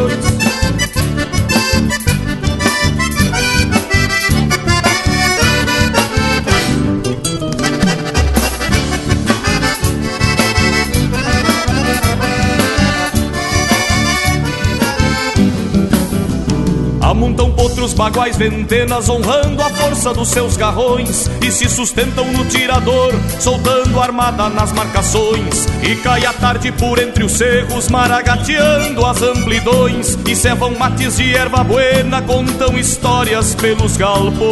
[18.03, 24.49] Baguais, ventenas, honrando a força dos seus garrões E se sustentam no tirador, soltando armada
[24.49, 25.69] nas marcações.
[25.85, 31.33] E cai a tarde por entre os cerros, maragateando as amplidões E cevam mates de
[31.33, 34.43] erva buena, contam histórias pelos galpões.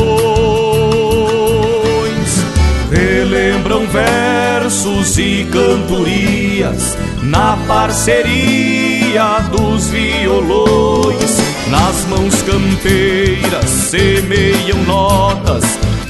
[2.92, 11.39] Relembram versos e cantorias na parceria dos violões
[11.70, 15.64] nas mãos campeiras semeiam notas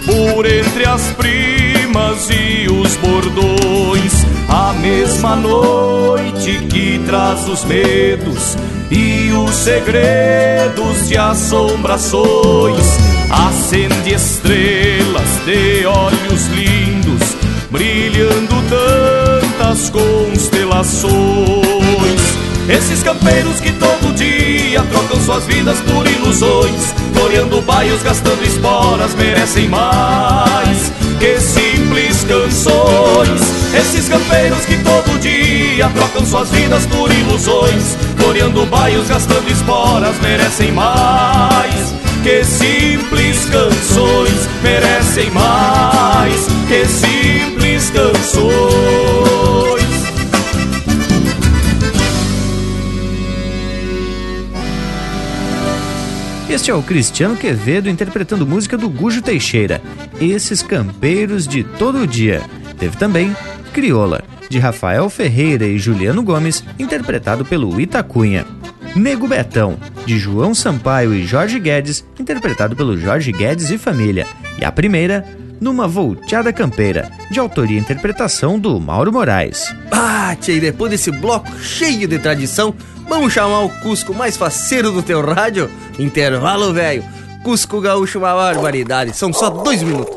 [0.06, 4.12] por entre as primas e os bordões.
[4.48, 8.56] A mesma noite que traz os medos
[8.90, 12.98] e os segredos de assombrações.
[13.30, 17.36] Acende estrelas de olhos lindos,
[17.70, 21.79] brilhando tantas constelações.
[22.70, 29.68] Esses campeiros que todo dia trocam suas vidas por ilusões, floreando baios, gastando esporas, merecem
[29.68, 33.40] mais que simples canções.
[33.74, 40.70] Esses campeiros que todo dia trocam suas vidas por ilusões, floreando baios, gastando esporas, merecem
[40.70, 41.92] mais
[42.22, 48.99] que simples canções, merecem mais que simples canções.
[56.60, 59.80] Este é o Cristiano Quevedo interpretando música do Gujo Teixeira,
[60.20, 62.42] Esses Campeiros de Todo Dia.
[62.78, 63.34] Teve também
[63.72, 68.46] Crioula, de Rafael Ferreira e Juliano Gomes, interpretado pelo Itacunha.
[68.94, 74.26] Nego Betão, de João Sampaio e Jorge Guedes, interpretado pelo Jorge Guedes e família.
[74.58, 75.24] E a primeira,
[75.62, 79.74] Numa Volteada Campeira, de autoria e interpretação do Mauro Moraes.
[79.90, 82.74] Ah, e depois desse bloco cheio de tradição,
[83.10, 85.68] vamos chamar o Cusco mais faceiro do teu rádio?
[85.98, 87.04] Intervalo, velho.
[87.42, 89.14] Cusco Gaúcho, uma barbaridade.
[89.16, 90.16] São só dois minutos.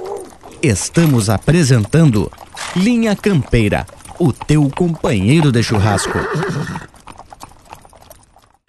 [0.62, 2.32] Estamos apresentando
[2.76, 3.86] Linha Campeira,
[4.20, 6.18] o teu companheiro de churrasco.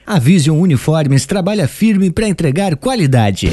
[0.06, 3.52] A Vision Uniformes trabalha firme para entregar qualidade.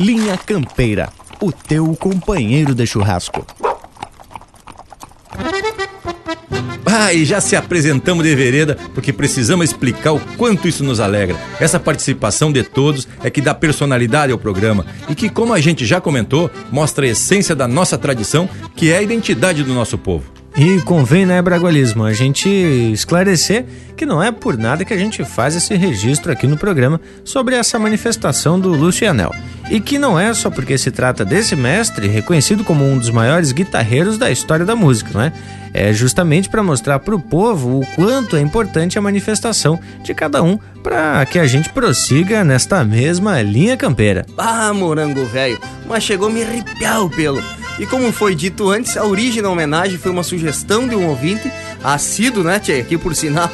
[0.00, 1.10] Linha Campeira,
[1.42, 3.46] o teu companheiro de churrasco.
[6.86, 11.36] Ah, e já se apresentamos de vereda porque precisamos explicar o quanto isso nos alegra.
[11.60, 15.84] Essa participação de todos é que dá personalidade ao programa e que, como a gente
[15.84, 20.39] já comentou, mostra a essência da nossa tradição, que é a identidade do nosso povo.
[20.62, 22.46] E convém, né, Bragualismo, a gente
[22.92, 23.64] esclarecer
[23.96, 27.54] que não é por nada que a gente faz esse registro aqui no programa sobre
[27.54, 29.34] essa manifestação do Lucianel.
[29.70, 33.52] E que não é só porque se trata desse mestre, reconhecido como um dos maiores
[33.52, 35.32] guitarreiros da história da música, não é?
[35.72, 40.42] É justamente para mostrar para o povo o quanto é importante a manifestação de cada
[40.42, 44.26] um para que a gente prossiga nesta mesma linha campeira.
[44.36, 45.58] Ah, morango velho,
[45.88, 47.42] mas chegou a me arrepiar o pelo.
[47.80, 51.50] E como foi dito antes, a origem da homenagem foi uma sugestão de um ouvinte,
[51.82, 53.50] assíduo, né, tchê, aqui por sinal,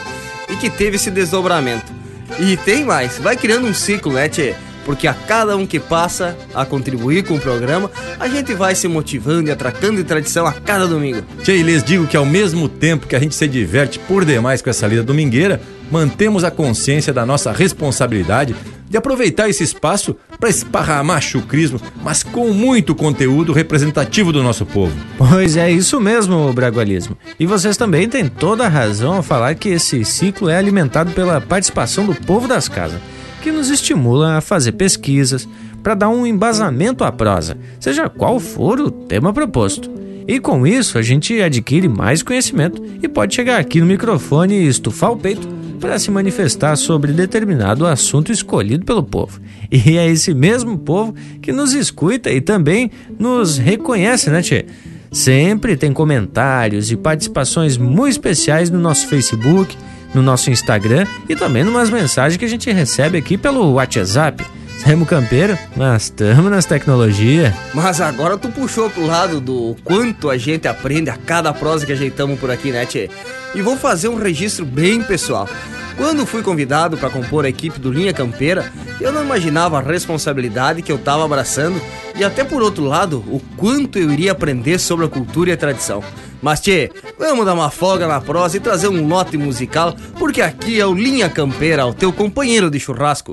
[0.51, 1.93] e que teve esse desdobramento.
[2.41, 4.57] E tem mais, vai criando um ciclo, né, tchê?
[4.85, 8.89] Porque a cada um que passa a contribuir com o programa, a gente vai se
[8.89, 11.23] motivando e atracando de tradição a cada domingo.
[11.45, 14.69] Tchê, lhes digo que ao mesmo tempo que a gente se diverte por demais com
[14.69, 18.57] essa lida domingueira, mantemos a consciência da nossa responsabilidade
[18.89, 24.95] de aproveitar esse espaço para esparramar chucrismo, mas com muito conteúdo representativo do nosso povo.
[25.19, 27.17] Pois é isso mesmo, Bragualismo.
[27.39, 31.41] E vocês também têm toda a razão ao falar que esse ciclo é alimentado pela
[31.41, 33.01] participação do povo das casas,
[33.43, 35.49] que nos estimula a fazer pesquisas
[35.83, 39.91] para dar um embasamento à prosa, seja qual for o tema proposto.
[40.27, 44.67] E com isso, a gente adquire mais conhecimento e pode chegar aqui no microfone e
[44.67, 45.47] estufar o peito
[45.77, 49.41] para se manifestar sobre determinado assunto escolhido pelo povo.
[49.71, 54.67] E é esse mesmo povo que nos escuta e também nos reconhece, né, Tchê?
[55.11, 59.77] Sempre tem comentários e participações muito especiais no nosso Facebook,
[60.15, 64.45] no nosso Instagram e também numas mensagens que a gente recebe aqui pelo WhatsApp.
[64.85, 67.53] Remo Campeiro, nós estamos nas tecnologias.
[67.75, 71.93] Mas agora tu puxou pro lado do quanto a gente aprende a cada prosa que
[71.93, 73.11] ajeitamos por aqui, né, Tchê?
[73.55, 75.49] E vou fazer um registro bem pessoal.
[75.97, 78.71] Quando fui convidado para compor a equipe do Linha Campeira,
[79.01, 81.81] eu não imaginava a responsabilidade que eu estava abraçando
[82.15, 85.57] e até por outro lado, o quanto eu iria aprender sobre a cultura e a
[85.57, 86.03] tradição.
[86.41, 90.79] Mas tchê, vamos dar uma folga na prosa e trazer um lote musical, porque aqui
[90.79, 93.33] é o Linha Campeira, o teu companheiro de churrasco.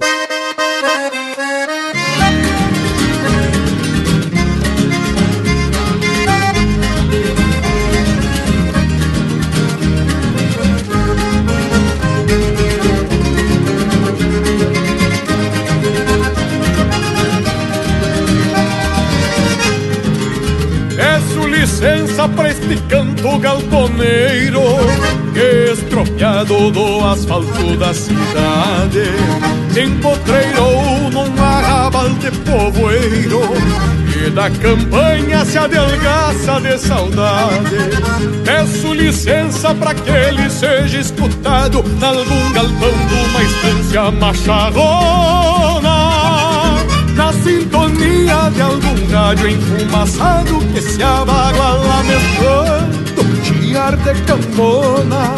[21.64, 24.61] Licença pra este canto galponeiro
[25.34, 29.05] Que estropiado do asfalto da cidade
[29.80, 33.39] empotreirou num arrabal de povoeiro
[34.26, 37.78] E da campanha se adelgaça de saudade.
[38.43, 45.64] Peço licença pra que ele seja escutado Nalgum galpão de uma estância macharrona.
[45.64, 45.72] na
[47.44, 53.04] sintonia de algum rádio enfumaçado que se abagua lá mesclando
[53.44, 55.36] chiar de cambona.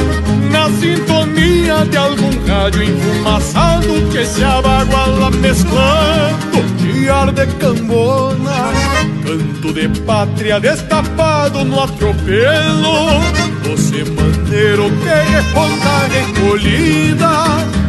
[0.51, 8.71] Na sintonia de algum rádio enfumaçado que se abagua lá mesclando chiar de cambona.
[9.25, 13.19] Canto de pátria destapado no atropelo,
[13.63, 17.84] você maneiro que reponta recolhida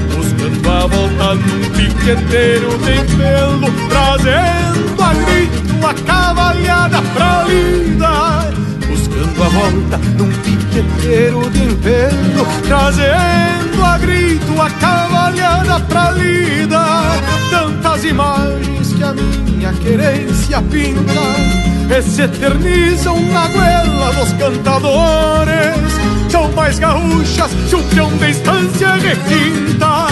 [0.47, 8.53] Dando a volta num piqueteiro de pelo Trazendo a grito a cavalhada pra lida
[8.87, 16.85] Buscando a volta num piqueteiro de pelo Trazendo a grito a cavalhada pra lida
[17.51, 26.51] Tantas imagens que a minha querência pinta E se eternizam na goela dos cantadores são
[26.53, 30.07] mais gaúchas se o peão da estância requinta.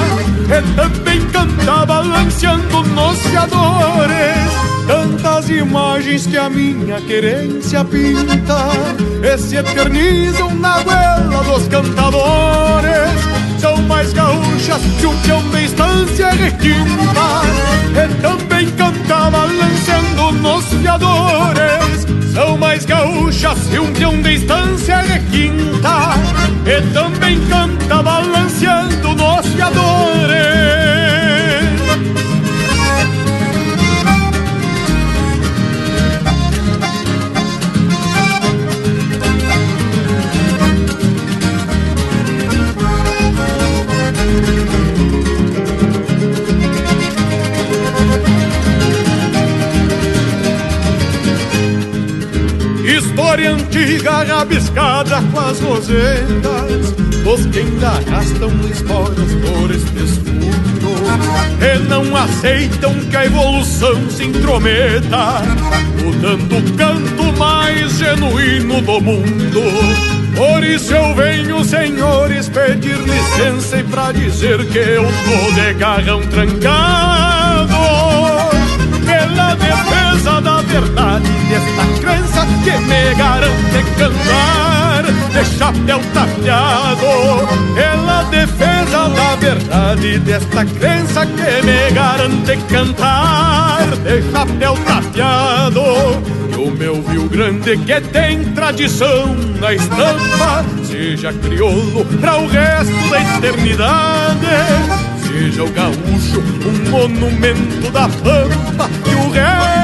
[0.45, 4.53] E também canta balanceando nos fiadores.
[4.87, 8.69] Tantas imagens que a minha querência pinta.
[9.23, 13.21] E se eternizam na goela dos cantadores.
[13.59, 17.25] São mais gaúchas o peão da estância requinta.
[17.95, 21.84] E também canta balanceando nos fiadores
[22.35, 26.15] são mais gaúchas e um peão de estância requinta
[26.67, 30.64] E também canta balanceando nos fiadores
[53.15, 56.95] História antiga rabiscada com as rosetas
[57.25, 60.59] Os que ainda arrastam esporas por este escudo
[61.63, 65.43] E não aceitam que a evolução se intrometa
[66.03, 69.63] Mudando o canto mais genuíno do mundo.
[70.37, 76.21] Por isso eu venho, senhores, pedir licença E pra dizer que eu tô de garrão
[76.23, 77.44] trancado
[80.81, 87.47] verdade desta crença que me garante cantar de chapéu tapeado.
[87.77, 95.81] Pela defesa da verdade desta crença que me garante cantar de chapéu tapeado.
[96.51, 103.11] E o meu Rio Grande que tem tradição na estampa seja crioulo para o resto
[103.11, 105.05] da eternidade.
[105.23, 109.84] Seja o gaúcho um monumento da pampa e o resto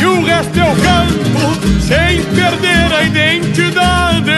[0.00, 4.32] E o resto eu canto sem perder a identidade.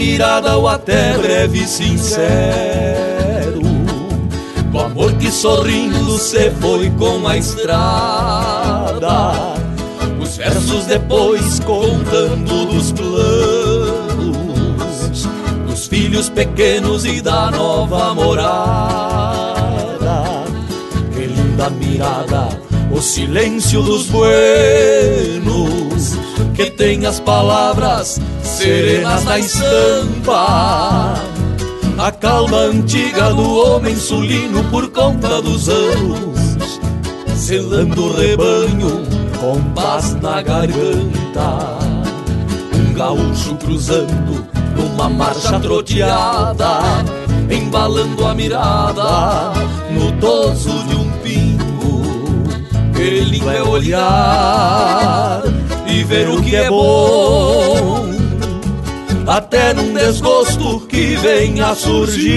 [0.00, 3.60] Mirada ou até breve e sincero.
[4.72, 9.34] Do amor que sorrindo se foi com a estrada.
[10.18, 14.38] Os versos depois contando dos planos.
[15.68, 19.34] Dos filhos pequenos e da nova morada.
[21.12, 22.48] Que linda mirada,
[22.90, 25.79] o silêncio dos buenos
[26.60, 31.14] Que tem as palavras serenas na estampa.
[31.96, 36.58] A calma antiga do homem sulino por conta dos anos
[37.34, 39.06] Selando o rebanho
[39.40, 41.78] com paz na garganta.
[42.74, 44.46] Um gaúcho cruzando
[44.76, 46.80] numa marcha troteada
[47.50, 49.52] Embalando a mirada
[49.90, 52.02] no toso de um pingo
[52.94, 55.42] Que lindo é olhar
[55.90, 58.10] e ver o que é bom
[59.26, 62.30] até num desgosto que venha surgindo.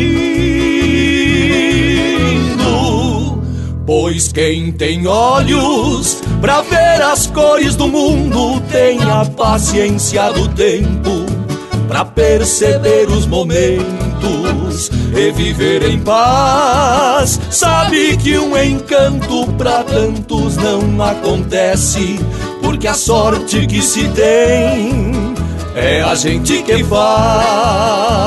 [3.85, 11.25] Pois quem tem olhos para ver as cores do mundo tem a paciência do tempo
[11.87, 17.39] para perceber os momentos e viver em paz.
[17.49, 22.19] Sabe que um encanto para tantos não acontece,
[22.63, 25.35] porque a sorte que se tem
[25.75, 28.23] é a gente que faz.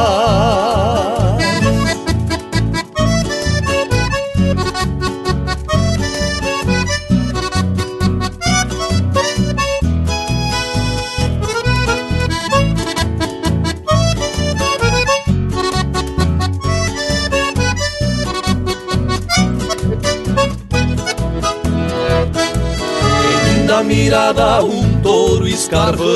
[23.77, 26.07] Linda mirada um touro escarvando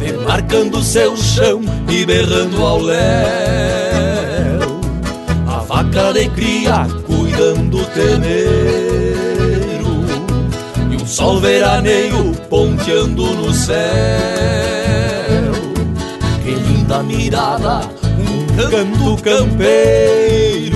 [0.00, 3.04] Demarcando seu chão e berrando ao léu.
[5.46, 9.14] A vaca de cria cuidando o terneiro
[10.90, 13.76] E um sol veraneio ponteando no céu.
[16.42, 17.82] Que linda mirada,
[18.18, 20.73] um canto campeiro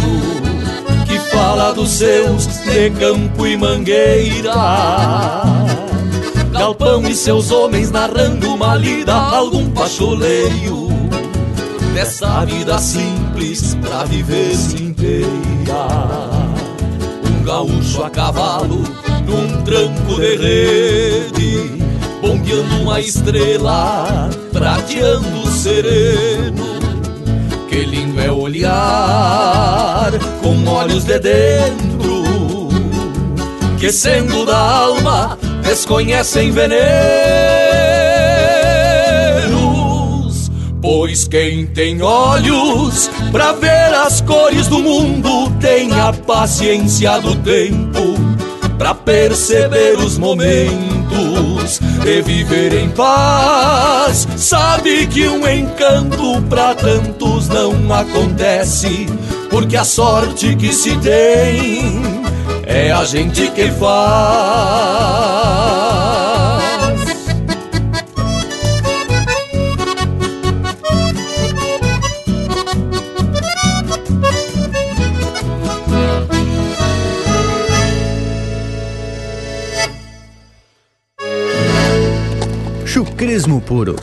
[1.39, 4.55] fala dos seus de campo e mangueira.
[6.51, 10.89] Galpão e seus homens narrando uma lida, algum pacholeio.
[11.95, 15.29] Dessa vida simples pra viver-se inteira
[17.25, 18.85] Um gaúcho a cavalo
[19.27, 21.83] num tranco de rede
[22.21, 26.78] Bombeando uma estrela, prateando sereno
[27.79, 30.11] Que lindo é olhar
[30.43, 32.69] com olhos de dentro
[33.79, 36.81] Que sendo da alma desconhecem venenos.
[40.83, 48.01] Pois quem tem olhos para ver as cores do mundo tem a paciência do tempo
[48.77, 51.58] para perceber os momentos
[52.07, 54.27] e viver em paz.
[54.37, 59.07] Sabe que um encanto para tantos não acontece,
[59.51, 62.03] porque a sorte que se tem
[62.67, 63.89] é a gente que faz.
[83.57, 83.97] Puro.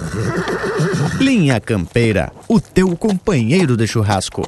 [1.19, 4.41] Linha Campeira, o teu companheiro de churrasco.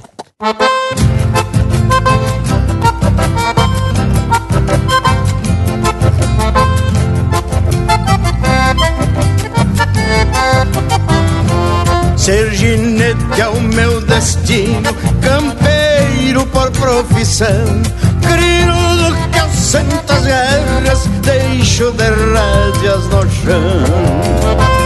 [12.18, 17.82] Ser ginete é o meu destino, campeiro por profissão.
[18.22, 24.77] Crinudo que aos santas guerras deixo de rédeas no chão.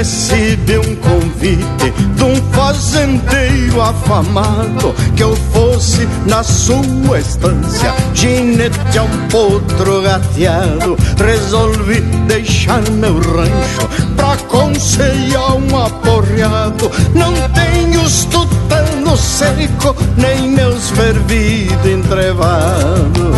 [0.00, 9.02] Recebi um convite de um fazendeiro afamado que eu fosse na sua estância, ginete a
[9.02, 10.96] um potro gateado.
[11.22, 16.90] Resolvi deixar meu rancho pra conceiar um aporreado.
[17.14, 18.00] Não tenho
[18.30, 23.36] tutano seco, nem meus fervidos entrevados.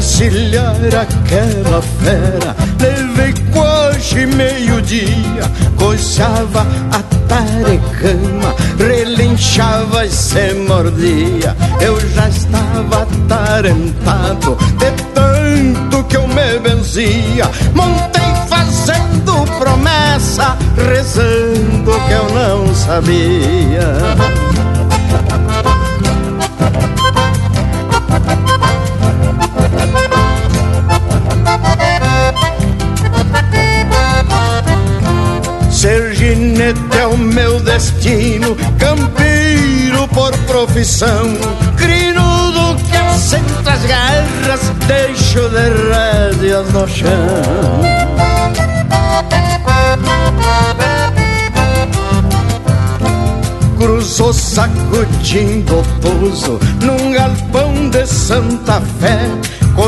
[0.00, 2.56] Encilhar aquela fera.
[2.80, 5.42] Levei quase meio-dia
[5.76, 11.54] Coçava a tarecama Relinchava e se mordia.
[11.80, 17.50] Eu já estava atarentado De tanto que eu me benzia.
[17.74, 24.59] Montei fazendo promessa Rezando que eu não sabia
[40.80, 41.36] profissão,
[41.76, 47.10] crinudo que assenta as garras, deixo de rédeas no chão.
[53.76, 59.18] Cruzou sacudindo o pouso num galpão de Santa Fé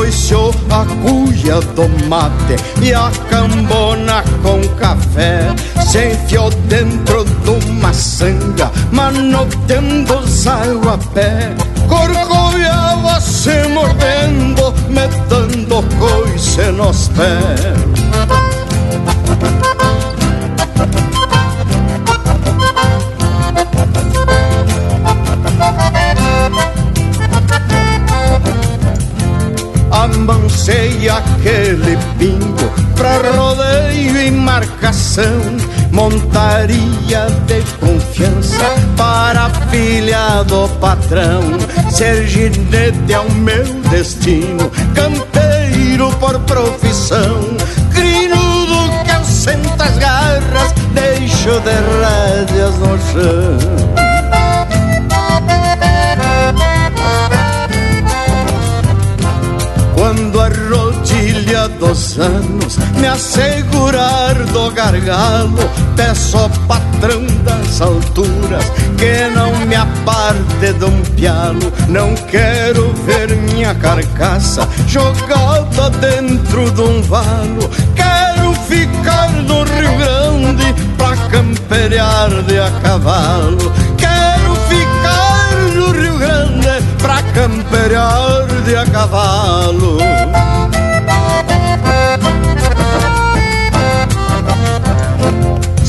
[0.03, 5.55] coiceou a cuia do mate e a cambona com café.
[5.87, 11.55] Se enfiou dentro de uma sanga, manoteando os a pé.
[11.87, 17.92] Corcoviava se mordendo, metendo coice nos pés.
[30.73, 35.41] Amancei aquele pingo pra rodeio e marcação.
[35.91, 41.41] Montaria de confiança para a filha do patrão.
[41.91, 47.41] Ser ginete é o meu destino, campeiro por profissão.
[47.93, 53.82] Crinudo que assenta as garras, deixo de rédeas no chão.
[61.87, 68.63] Dos anos me assegurar do gargalo, peço ao patrão das alturas
[68.97, 71.73] que não me aparte de um pialo.
[71.89, 77.69] Não quero ver minha carcaça jogada dentro de um valo.
[77.95, 83.73] Quero ficar no Rio Grande pra camperear de a cavalo.
[83.97, 89.97] Quero ficar no Rio Grande pra camperear de a cavalo.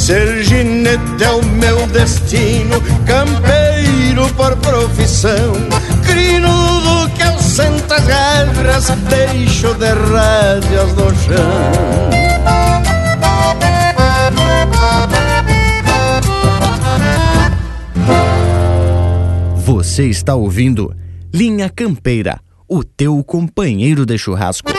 [0.05, 5.55] Ser ginete é o meu destino, campeiro por profissão.
[6.05, 12.11] Crinudo que eu sento as guerras, deixo de rédeas no chão.
[19.57, 20.95] Você está ouvindo
[21.33, 24.71] Linha Campeira, o teu companheiro de churrasco.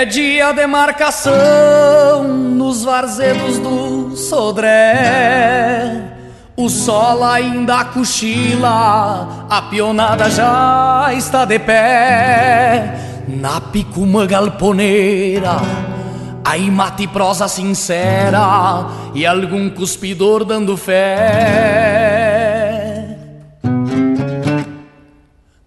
[0.00, 6.16] É dia de marcação nos varzedos do Sodré.
[6.56, 12.98] O sol ainda cochila, a pionada já está de pé.
[13.28, 15.56] Na picuma galponeira,
[16.46, 21.98] aí mate prosa sincera e algum cuspidor dando fé.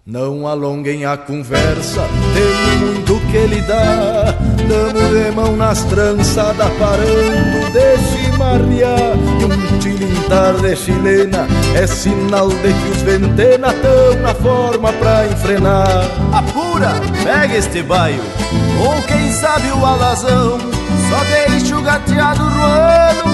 [0.04, 2.02] Não alonguem a conversa,
[2.76, 4.34] muito que lhe dá.
[4.68, 9.16] Damos de mão nas trançadas, parando de chimarrear.
[9.40, 15.26] E um tilintar de chilena é sinal de que os ventena tão na forma pra
[15.26, 16.04] enfrenar.
[16.32, 16.92] Apura,
[17.22, 18.22] pega este baio,
[18.80, 20.58] ou quem sabe o alazão.
[21.10, 23.33] Só deixa o gateado roando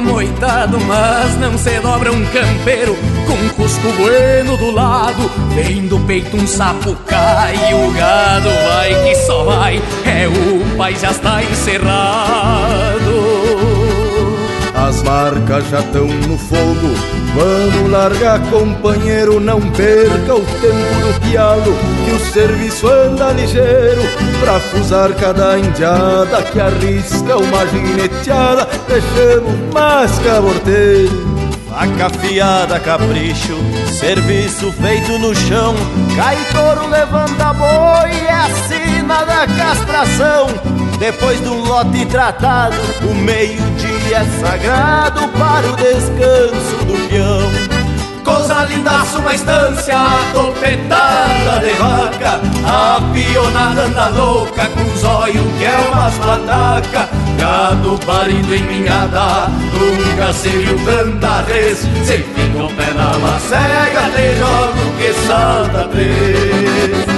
[0.00, 2.96] Amoitado Mas não se dobra um campeiro
[3.26, 9.14] Com cusco bueno do lado Vem do peito um sapo cai O gado vai que
[9.14, 12.90] só vai É o pai já está encerrado
[14.72, 17.19] as marcas já estão no fogo.
[17.34, 24.02] Vamos largar, companheiro, não perca o tempo do pialo, que o serviço anda ligeiro
[24.40, 28.68] pra fusar cada indiada que arrisca uma gineteada.
[28.88, 31.30] Deixamos mais caborteiro.
[31.68, 33.56] Faca afiada, capricho,
[34.00, 35.76] serviço feito no chão.
[36.16, 40.48] Cai touro, levanta boi, é a sina da castração.
[40.98, 42.76] Depois do lote tratado,
[43.08, 43.14] o
[44.12, 47.80] é sagrado para o descanso do peão.
[48.24, 49.98] Coisa linda, uma estância,
[50.32, 57.08] topetada de vaca, a pionada anda louca, com olhos que é umas pataca.
[57.38, 61.78] Gado parido em minhada, nunca se viu tanta vez.
[61.78, 67.09] Se fica o pé na macega, te jogo que salta três.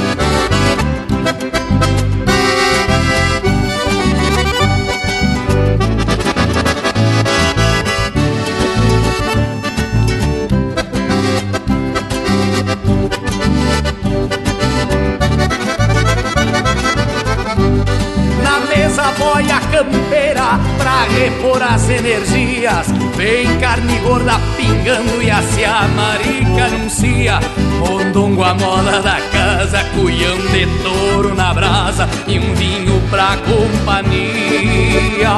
[22.63, 22.87] Energias.
[23.17, 25.43] Vem carne gorda pingando e a
[25.89, 27.41] marica anuncia.
[27.79, 35.29] Mondongo a moda da casa, cuião de touro na brasa e um vinho pra companhia.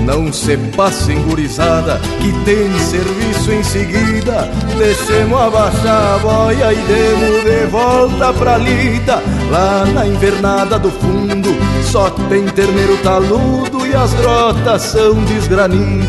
[0.00, 4.48] Não se passem gurizada, que tem serviço em seguida.
[4.78, 9.22] Deixemos abaixar a boia e demos de volta pra lida.
[9.50, 11.50] Lá na invernada do fundo,
[11.84, 16.08] só tem terneiro taludo e as grotas são desgranidas.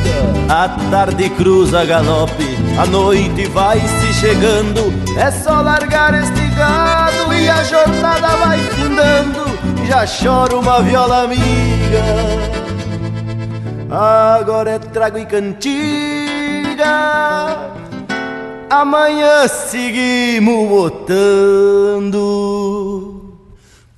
[0.50, 4.94] A tarde cruza galope, a noite vai se chegando.
[5.18, 9.40] É só largar este gado e a jornada vai findando.
[9.88, 12.04] Já chora uma viola amiga.
[13.90, 16.86] Agora é trago e cantiga.
[18.70, 22.20] Amanhã seguimos botando.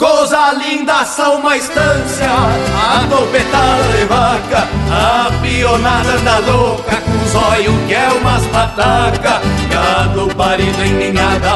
[0.01, 7.35] Coisa linda, são uma estância, a topetada de vaca, a pionada anda louca, com os
[7.35, 11.53] olhos que é umas pataca, gado parido em ninhada,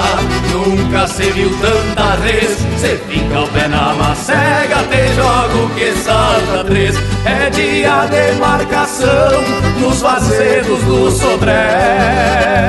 [0.53, 6.63] nunca se viu tanta res, se fica o pé na macega, te jogo que salta
[6.65, 6.95] três,
[7.25, 9.41] é dia de marcação,
[9.79, 12.65] nos vazedos do Sodré.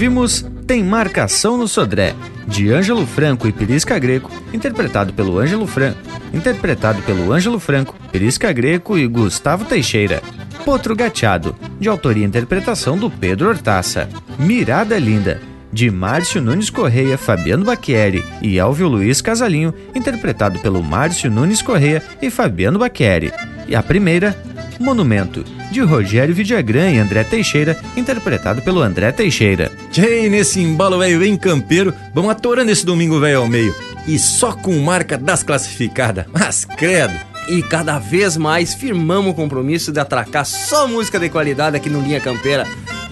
[0.00, 2.14] Ouvimos Tem Marcação no Sodré,
[2.48, 5.98] de Ângelo Franco e Pirisca Greco, interpretado pelo Ângelo Franco,
[6.32, 10.22] interpretado pelo Ângelo Franco, Pirisca Greco e Gustavo Teixeira.
[10.64, 14.08] Potro Gateado, de autoria e interpretação do Pedro Hortaça.
[14.38, 15.38] Mirada Linda,
[15.70, 22.02] de Márcio Nunes Correia, Fabiano Bacchieri e Elvio Luiz Casalinho, interpretado pelo Márcio Nunes Correia
[22.22, 23.30] e Fabiano Bacchieri.
[23.68, 24.34] E a primeira,
[24.80, 29.70] Monumento, de Rogério Vidagrã e André Teixeira, interpretado pelo André Teixeira.
[29.90, 33.74] Tchê, nesse embalo velho bem campeiro, vamos atorando esse domingo velho ao meio.
[34.06, 36.26] E só com marca das classificadas.
[36.32, 37.14] Mas credo!
[37.48, 42.00] E cada vez mais firmamos o compromisso de atracar só música de qualidade aqui no
[42.00, 42.66] Linha Campeira,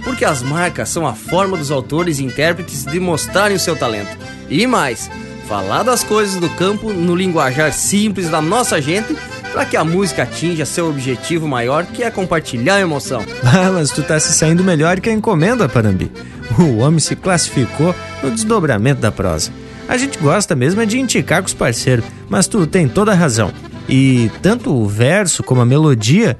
[0.05, 4.17] porque as marcas são a forma dos autores e intérpretes de mostrarem o seu talento.
[4.49, 5.11] E mais,
[5.49, 9.17] falar das coisas do campo no linguajar simples da nossa gente
[9.53, 13.25] para que a música atinja seu objetivo maior, que é compartilhar a emoção.
[13.45, 16.11] Ah, mas tu tá se saindo melhor que a encomenda, Parambi.
[16.59, 19.51] O homem se classificou no desdobramento da prosa.
[19.89, 23.15] A gente gosta mesmo é de indicar com os parceiros, mas tu tem toda a
[23.15, 23.53] razão.
[23.89, 26.37] E tanto o verso como a melodia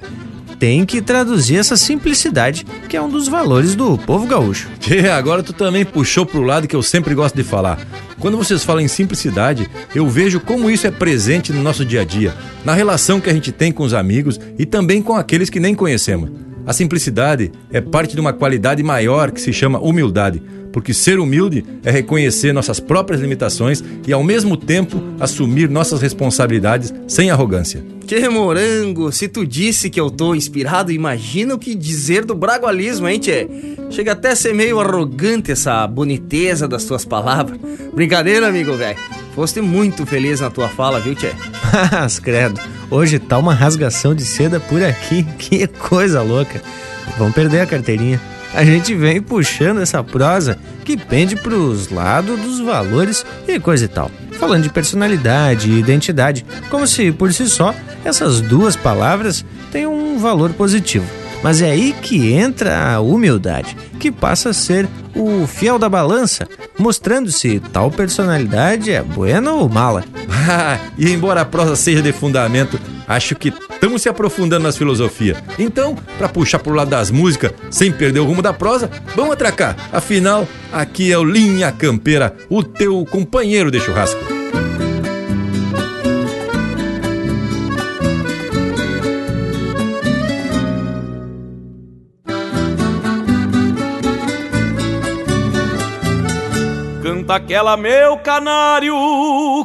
[0.59, 4.69] tem que traduzir essa simplicidade, que é um dos valores do povo gaúcho.
[4.91, 7.79] E agora tu também puxou pro lado que eu sempre gosto de falar.
[8.19, 12.03] Quando vocês falam em simplicidade, eu vejo como isso é presente no nosso dia a
[12.03, 15.59] dia, na relação que a gente tem com os amigos e também com aqueles que
[15.59, 16.29] nem conhecemos.
[16.65, 21.65] A simplicidade é parte de uma qualidade maior que se chama humildade, porque ser humilde
[21.83, 27.83] é reconhecer nossas próprias limitações e, ao mesmo tempo, assumir nossas responsabilidades sem arrogância.
[28.09, 33.07] Que morango, se tu disse que eu tô inspirado, imagina o que dizer do bragualismo,
[33.07, 33.47] hein, tchê?
[33.91, 37.59] Chega até a ser meio arrogante essa boniteza das tuas palavras.
[37.93, 38.97] Brincadeira, amigo velho.
[39.35, 41.33] Foste muito feliz na tua fala, viu, tchê?
[41.91, 42.59] Mas, credo,
[42.89, 45.23] hoje tá uma rasgação de seda por aqui.
[45.37, 46.61] Que coisa louca.
[47.17, 48.19] Vamos perder a carteirinha.
[48.53, 53.87] A gente vem puxando essa prosa que pende pros lados dos valores e coisa e
[53.87, 54.09] tal.
[54.39, 60.17] Falando de personalidade e identidade, como se por si só essas duas palavras têm um
[60.17, 61.05] valor positivo.
[61.43, 66.47] Mas é aí que entra a humildade, que passa a ser o fiel da balança,
[66.77, 70.03] mostrando se tal personalidade é buena ou mala.
[70.97, 75.37] e embora a prosa seja de fundamento, acho que estamos se aprofundando nas filosofias.
[75.57, 79.75] Então, para puxar pro lado das músicas, sem perder o rumo da prosa, vamos atracar.
[79.91, 84.39] Afinal, aqui é o Linha Campeira, o teu companheiro de churrasco.
[97.29, 98.95] Canta aquela, meu canário,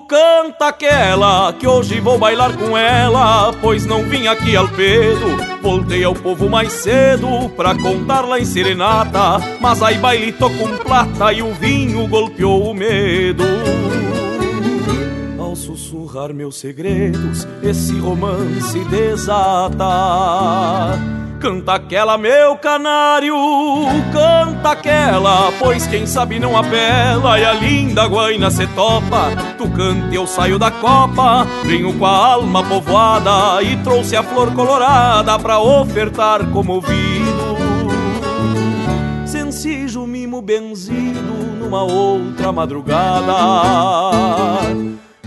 [0.07, 5.35] canta aquela, que hoje vou bailar com ela, pois não vim aqui ao pedo.
[5.63, 10.77] Voltei ao povo mais cedo pra contar lá em serenata, mas aí baile tô com
[10.77, 13.45] plata e o vinho golpeou o medo.
[15.39, 19.87] Ao sussurrar meus segredos, esse romance desata.
[21.41, 23.35] Canta aquela, meu canário,
[24.13, 29.31] canta aquela, pois quem sabe não apela e a linda guaina se topa.
[29.59, 34.23] Tu canta e eu saio da copa, venho com a alma povoada e trouxe a
[34.23, 37.57] flor colorada pra ofertar comovido.
[39.27, 43.35] Sencijo mimo benzido numa outra madrugada.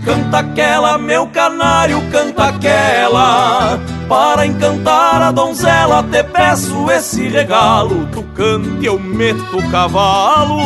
[0.08, 3.78] Canta aquela, meu canário, canta aquela.
[4.08, 8.06] Para encantar a donzela, te peço esse regalo.
[8.10, 10.62] Tu cante, eu meto o cavalo.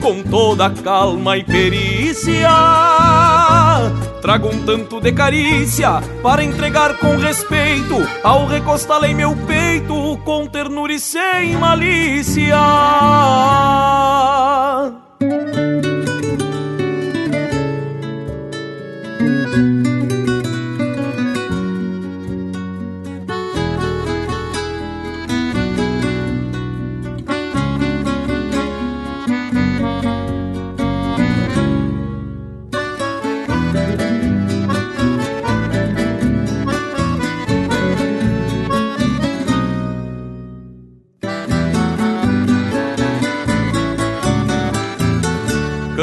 [0.00, 2.48] Com toda calma e perícia.
[4.22, 7.96] Trago um tanto de carícia para entregar com respeito.
[8.22, 12.54] Ao recostá-la em meu peito, com ternura e sem malícia.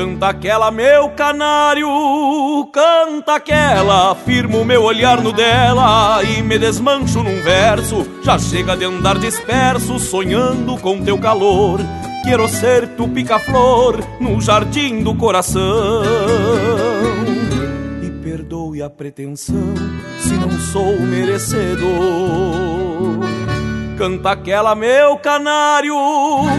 [0.06, 1.90] Canta aquela, meu canário,
[2.72, 8.06] canta aquela, firmo meu olhar no dela e me desmancho num verso.
[8.24, 11.80] Já chega de andar disperso, sonhando com teu calor.
[12.24, 16.04] Quero ser tu pica-flor no jardim do coração.
[18.04, 19.74] E perdoe a pretensão
[20.20, 21.86] se não sou merecedor.
[23.98, 25.96] Canta aquela, meu canário,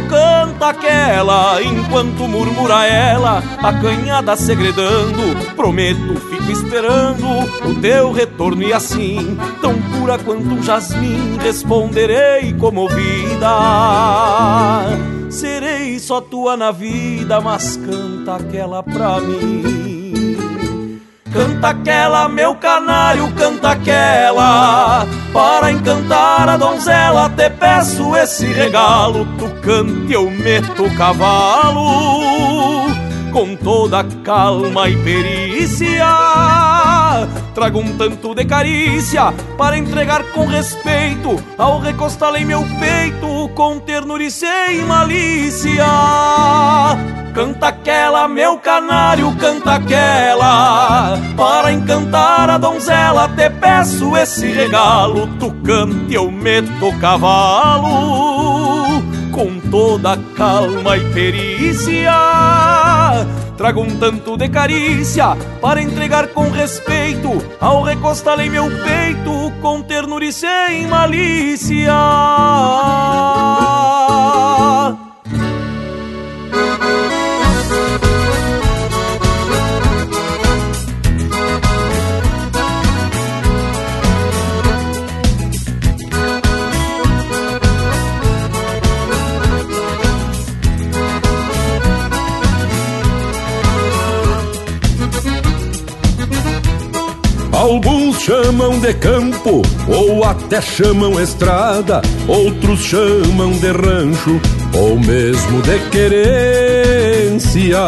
[0.09, 5.55] canta aquela, enquanto murmura ela, acanhada segredando.
[5.55, 7.27] Prometo, fico esperando
[7.69, 13.51] o teu retorno e assim, tão pura quanto um jasmim, responderei comovida.
[15.29, 19.86] Serei só tua na vida, mas canta aquela pra mim.
[21.37, 25.07] Canta aquela, meu canário, canta aquela.
[25.35, 29.27] Para encantar a donzela, te peço esse regalo.
[29.39, 32.76] Tu cante, eu meto o cavalo.
[33.37, 36.07] Com toda calma e perícia.
[37.55, 41.37] Trago um tanto de carícia para entregar com respeito.
[41.59, 45.85] Ao recostá-la em meu peito, com ternura e sem malícia.
[47.35, 51.19] Canta aquela, meu canário, canta aquela.
[51.37, 55.27] Para encantar a donzela, te peço esse regalo.
[55.39, 58.46] Tu cante, eu meto o cavalo.
[59.37, 62.11] Com toda calma e perícia.
[63.55, 67.29] trago um tanto de carícia para entregar com respeito
[67.61, 71.93] ao recostar em meu peito com ternura e sem malícia.
[98.27, 104.41] Chamam de campo ou até chamam estrada, outros chamam de rancho
[104.75, 107.79] ou mesmo de querência.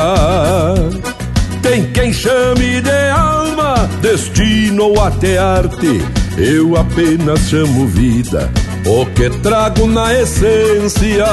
[1.61, 6.01] Tem quem chame de alma, destino ou até arte.
[6.37, 8.49] Eu apenas chamo vida,
[8.87, 11.27] o que trago na essência.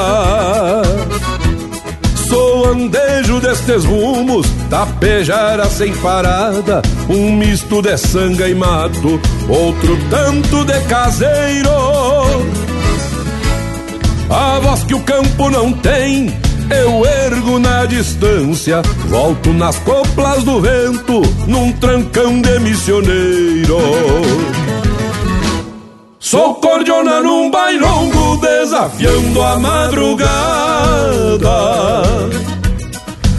[2.28, 10.64] Sou andejo destes rumos, tapejara sem parada, um misto de sanga e mato, outro tanto
[10.64, 11.70] de caseiro.
[14.28, 16.34] A voz que o campo não tem,
[16.68, 23.78] eu ergo na distância, volto nas coplas do vento, num trancão de missioneiro.
[26.28, 30.26] Sou cordiona num bailongo, desafiando a madrugada.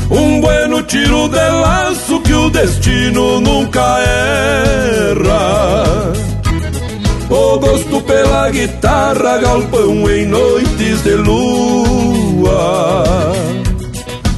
[0.09, 3.81] Um bueno tiro de laço que o destino nunca
[5.09, 6.13] erra.
[7.29, 12.53] O gosto pela guitarra, galpão em noites de lua.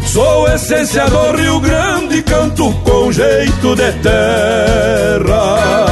[0.07, 5.88] Sou essência do Rio Grande, canto com jeito de terra.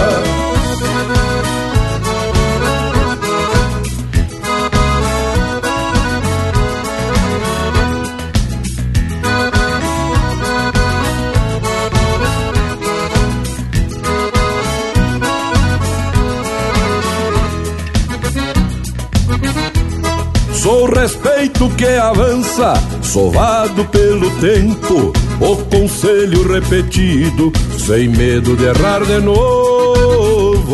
[21.08, 30.68] Respeito que avança, sovado pelo tempo, o conselho repetido, sem medo de errar de novo.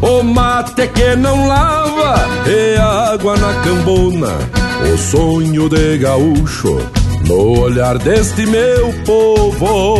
[0.00, 4.32] O mate que não lava e água na cambona,
[4.94, 6.78] o sonho de gaúcho
[7.26, 9.98] no olhar deste meu povo.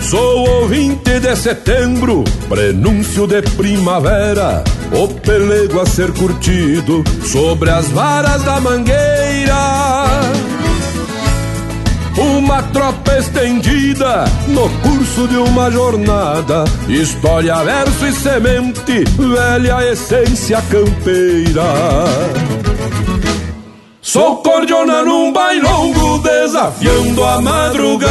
[0.00, 7.88] Sou o 20 de setembro, prenúncio de primavera, o pelego a ser curtido sobre as
[7.90, 9.54] varas da mangueira.
[12.16, 21.62] Uma tropa estendida no curso de uma jornada, história, verso e semente, velha essência campeira.
[24.00, 28.08] Sou cordiona num bailongo, desafiando a madrugada.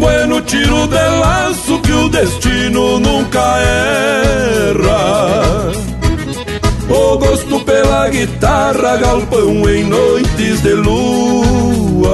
[0.00, 5.26] Bueno tiro de laço que o destino nunca erra.
[6.88, 12.12] O gosto pela guitarra, galpão em noites de lua.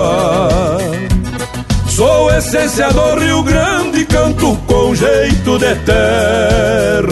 [1.89, 7.03] Sou essência do Rio Grande, canto com jeito de terra.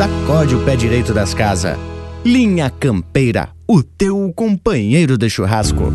[0.00, 1.76] Sacode o pé direito das casas.
[2.24, 5.92] Linha Campeira, o teu companheiro de churrasco.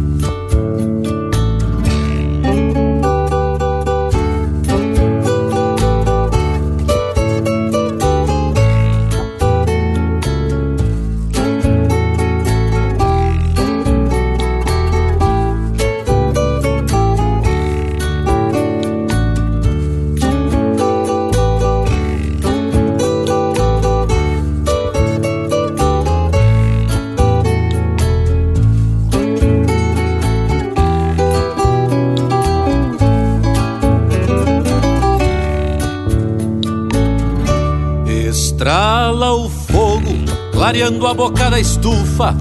[38.55, 40.13] Estrala o fogo,
[40.53, 42.33] clareando a boca da estufa,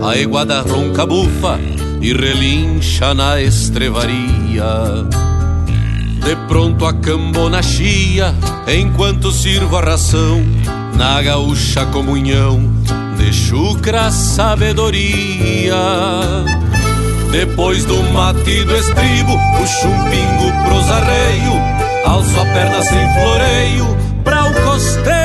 [0.00, 1.58] a iguada ronca bufa
[2.00, 4.64] e relincha na estrevaria.
[6.24, 8.32] De pronto a cambona chia,
[8.68, 10.40] enquanto sirvo a ração,
[10.96, 12.60] na gaúcha comunhão
[13.18, 15.74] de chucra sabedoria.
[17.32, 21.54] Depois do mate do estribo, puxo um pingo pros arreio,
[22.04, 25.15] alço a perna sem floreio, pra o costeio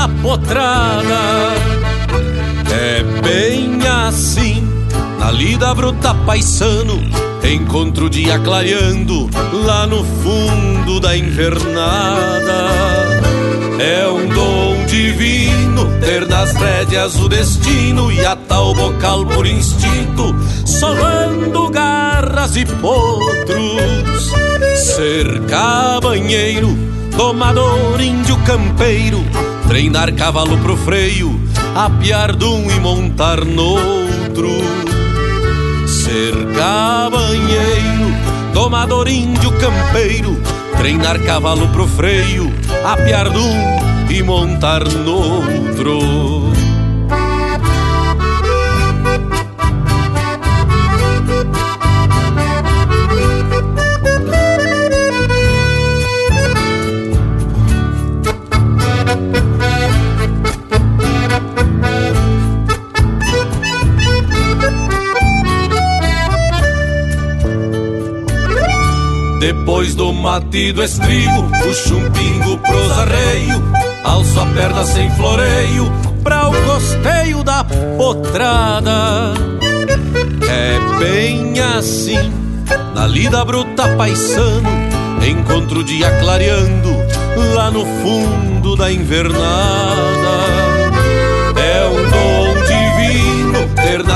[0.00, 1.52] da potrada.
[2.70, 4.66] É bem assim,
[5.18, 6.98] na lida bruta paisano,
[7.42, 9.28] Encontro o dia clareando
[9.64, 12.70] lá no fundo da invernada.
[13.78, 20.34] É um dom divino ter nas rédeas o destino e atar o bocal por instinto,
[20.64, 24.30] solando garras e potros.
[24.76, 26.68] Ser cabanheiro,
[27.16, 29.24] tomador índio campeiro,
[29.70, 31.40] treinar cavalo pro freio,
[31.76, 34.50] apiar de um e montar noutro.
[35.86, 38.10] Ser cabanheiro,
[38.52, 40.42] tomador índio campeiro,
[40.76, 42.52] treinar cavalo pro freio,
[42.84, 46.39] apiar de um e montar noutro.
[69.40, 73.62] Depois do mate do estribo, puxo um pingo pros arreio,
[74.04, 75.90] alço a perna sem floreio,
[76.22, 77.64] pra o costeio da
[77.96, 79.32] potrada.
[80.46, 82.30] É bem assim,
[82.94, 84.68] na lida bruta paisano,
[85.26, 86.90] encontro o dia clareando,
[87.54, 90.19] lá no fundo da invernada.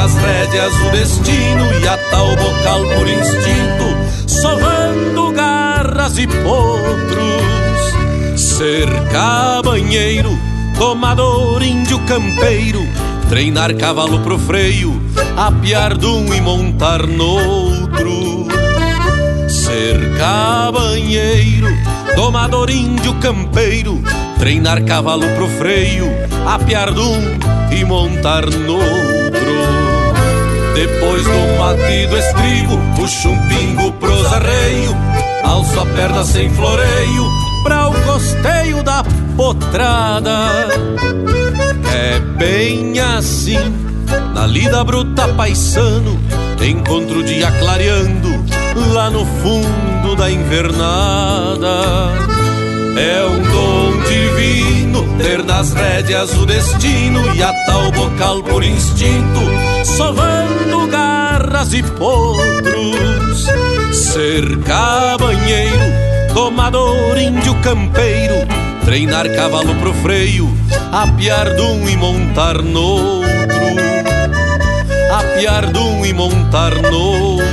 [0.05, 7.43] Nas rédeas o destino e atar o bocal por instinto, sovando garras e potros.
[8.36, 10.39] Ser cabanheiro,
[10.76, 12.86] tomador índio campeiro,
[13.31, 14.93] treinar cavalo pro freio,
[15.39, 18.47] apiar de um e montar noutro.
[19.48, 21.68] Ser cabanheiro,
[22.14, 24.02] domador índio campeiro,
[24.39, 26.10] treinar cavalo pro freio,
[26.47, 27.39] apiar de um
[27.72, 29.03] e montar noutro.
[30.75, 34.97] Depois do mate do estribo, puxo um pingo pros arreio,
[35.45, 37.31] alço a perna sem floreio,
[37.63, 39.05] pra o costeio da
[39.37, 40.67] potrada.
[41.95, 43.59] É bem assim,
[44.35, 46.19] na lida bruta paisano,
[46.61, 48.29] encontro o dia clareando,
[48.93, 51.69] lá no fundo da invernada.
[52.97, 54.84] É um dom divino
[55.19, 59.41] ter nas rédeas o destino e atar o bocal por instinto,
[59.85, 63.47] sovando garras e potros.
[63.93, 68.47] Ser cabanheiro, domador índio campeiro,
[68.85, 70.49] treinar cavalo pro freio,
[70.93, 73.24] apiar de um e montar noutro.
[75.12, 77.45] Apiar de um e montar noutro.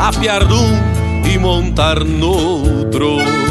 [0.00, 3.41] Apiar de um e montar noutro.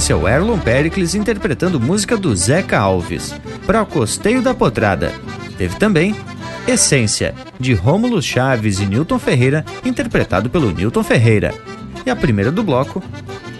[0.00, 3.34] Esse é o Erlon Pericles interpretando música do Zeca Alves,
[3.66, 5.12] para o Costeio da Potrada.
[5.58, 6.16] Teve também
[6.66, 11.52] Essência, de Rômulo Chaves e Newton Ferreira, interpretado pelo Newton Ferreira.
[12.06, 13.02] E a primeira do bloco,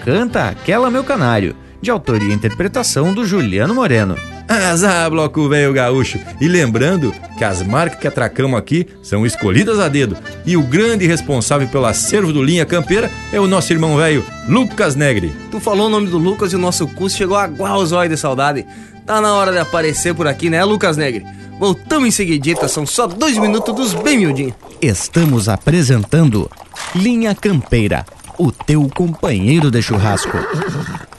[0.02, 4.16] Canta Aquela Meu Canário, de autoria e interpretação do Juliano Moreno.
[4.50, 6.18] Azar, bloco velho gaúcho.
[6.40, 10.16] E lembrando que as marcas que atracamos aqui são escolhidas a dedo.
[10.44, 14.96] E o grande responsável pelo acervo do Linha Campeira é o nosso irmão velho, Lucas
[14.96, 15.32] Negri.
[15.52, 18.20] Tu falou o nome do Lucas e o nosso curso chegou a os olhos de
[18.20, 18.66] saudade.
[19.06, 21.24] Tá na hora de aparecer por aqui, né, Lucas Negri?
[21.56, 24.54] Voltamos em seguidita, são só dois minutos dos bem miudinhos.
[24.82, 26.50] Estamos apresentando
[26.94, 28.04] Linha Campeira,
[28.36, 30.36] o teu companheiro de churrasco.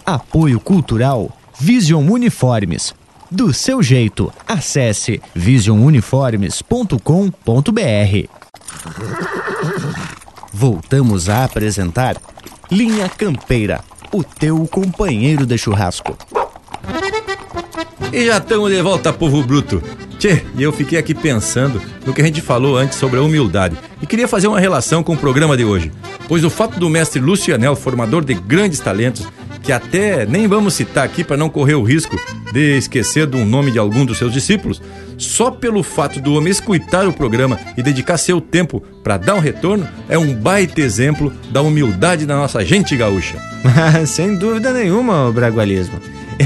[0.05, 2.93] Apoio Cultural Vision Uniformes.
[3.31, 8.27] Do seu jeito, acesse visionuniformes.com.br.
[10.51, 12.17] Voltamos a apresentar
[12.69, 13.79] Linha Campeira,
[14.11, 16.17] o teu companheiro de churrasco.
[18.11, 19.81] E já estamos de volta, povo bruto.
[20.19, 23.77] Tchê, e eu fiquei aqui pensando no que a gente falou antes sobre a humildade
[24.01, 25.89] e queria fazer uma relação com o programa de hoje,
[26.27, 29.25] pois o fato do mestre Lucianel, formador de grandes talentos,
[29.61, 32.19] que até nem vamos citar aqui para não correr o risco
[32.51, 34.81] de esquecer do nome de algum dos seus discípulos,
[35.17, 39.39] só pelo fato do homem escutar o programa e dedicar seu tempo para dar um
[39.39, 43.37] retorno, é um baita exemplo da humildade da nossa gente gaúcha.
[44.05, 45.99] Sem dúvida nenhuma, o bragualismo.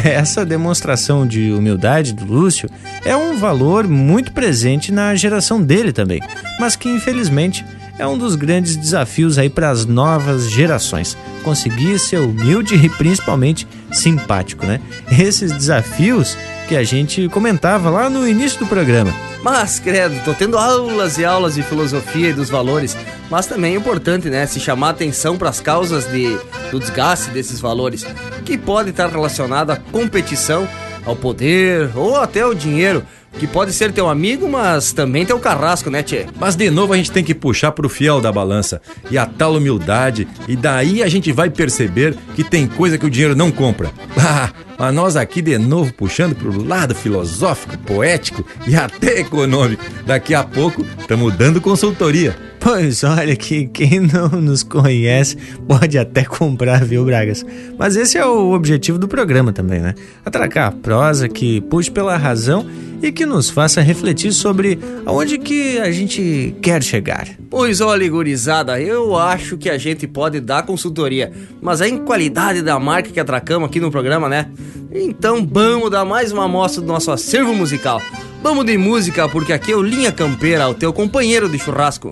[0.04, 2.70] Essa demonstração de humildade do Lúcio
[3.06, 6.20] é um valor muito presente na geração dele também,
[6.60, 7.64] mas que infelizmente
[7.98, 11.18] é um dos grandes desafios aí para as novas gerações.
[11.44, 14.82] Conseguir ser humilde e principalmente simpático, né?
[15.12, 19.14] Esses desafios que a gente comentava lá no início do programa.
[19.44, 22.98] Mas, credo, tô tendo aulas e aulas de filosofia e dos valores,
[23.30, 26.36] mas também é importante, né, se chamar atenção para as causas de,
[26.72, 28.04] do desgaste desses valores,
[28.44, 30.68] que pode estar relacionado à competição,
[31.06, 33.06] ao poder ou até ao dinheiro,
[33.40, 36.26] que pode ser teu amigo, mas também teu carrasco, né, Tchê?
[36.40, 39.56] Mas de novo a gente tem que puxar pro fiel da balança e a tal
[39.56, 43.92] humildade, e daí a gente vai perceber que tem coisa que o dinheiro não compra.
[44.78, 49.84] Mas nós aqui de novo puxando pro lado filosófico, poético e até econômico.
[50.06, 52.36] Daqui a pouco estamos dando consultoria.
[52.60, 55.38] Pois olha que quem não nos conhece
[55.68, 57.46] pode até comprar, viu, Bragas?
[57.78, 59.94] Mas esse é o objetivo do programa também, né?
[60.26, 62.66] Atracar a prosa que puxe pela razão
[63.04, 67.28] e que nos faça refletir sobre aonde que a gente quer chegar.
[67.52, 71.32] Pois olha, gurizada, eu acho que a gente pode dar consultoria,
[71.62, 74.48] mas é em qualidade da marca que atracamos aqui no programa, né?
[74.92, 78.02] Então vamos dar mais uma amostra do nosso acervo musical.
[78.42, 82.12] Vamos de música, porque aqui é o Linha Campeira, o teu companheiro de churrasco.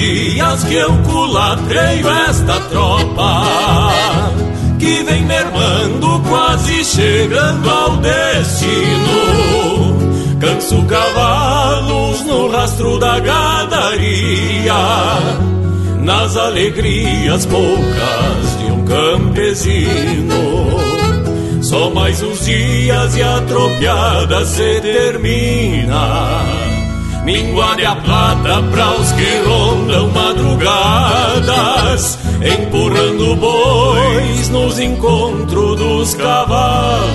[0.00, 3.44] Dias que eu culatreio esta tropa
[4.78, 9.20] Que vem mermando, quase chegando ao destino.
[10.40, 14.74] Canso cavalos no rastro da gadaria
[15.98, 20.40] Nas alegrias poucas de um campesino.
[21.62, 26.69] Só mais uns dias e a tropiada se termina
[27.24, 30.68] Míngua de a plata para os que rondam madrugadas,
[32.42, 37.10] empurrando bois nos encontros dos cavalos.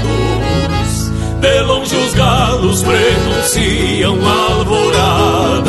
[1.41, 5.65] De longe os galos prenunciam alvoradas.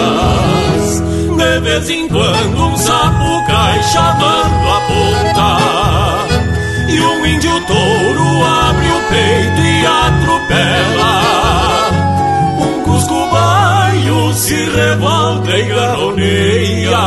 [1.36, 5.58] De vez em quando um sapo cai chamando a ponta.
[6.90, 11.25] E um índio touro abre o peito e atropela
[14.36, 16.98] se revolta e garroneia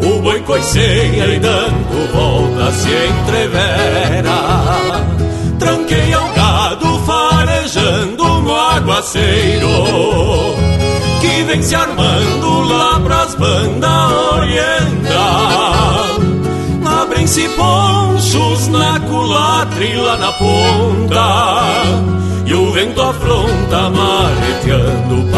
[0.00, 2.88] O boi coiceia e dando volta se
[3.20, 4.38] entrevera.
[5.58, 9.68] Tranqueia o gado farejando no aguaceiro
[11.20, 16.03] Que vem se armando lá pras bandas oriental
[17.34, 21.82] Abrem-se ponchos na culatra e lá na ponta
[22.46, 25.32] e o vento afronta mareteando o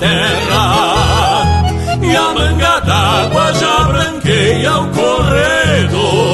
[0.00, 1.44] terra
[2.02, 6.30] e a manga d'água já branqueia o corredor.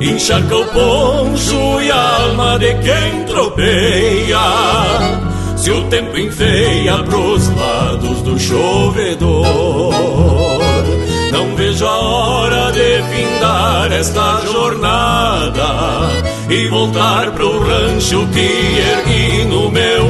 [0.00, 4.38] Encharca o poncho e a alma de quem tropeia.
[5.56, 9.92] Se o tempo enfeia pros lados do chovedor,
[11.32, 16.10] não vejo a hora de findar esta jornada
[16.48, 20.09] e voltar pro rancho que ergui no meu.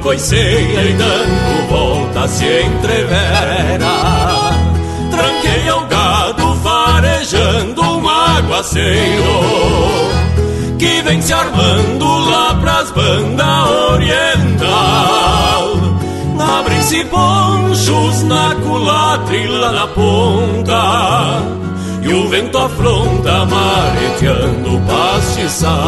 [0.00, 3.86] coiceia e dando volta se entrevera
[5.10, 9.40] Tranqueia o gado farejando um aguaceiro
[10.78, 14.70] Que vem se armando lá pras bandas oriental.
[16.58, 21.42] Abrem-se ponchos na culatra e lá na ponta
[22.02, 25.80] E o vento afronta mareteando o pastiçal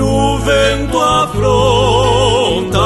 [0.00, 2.78] o vento afronta,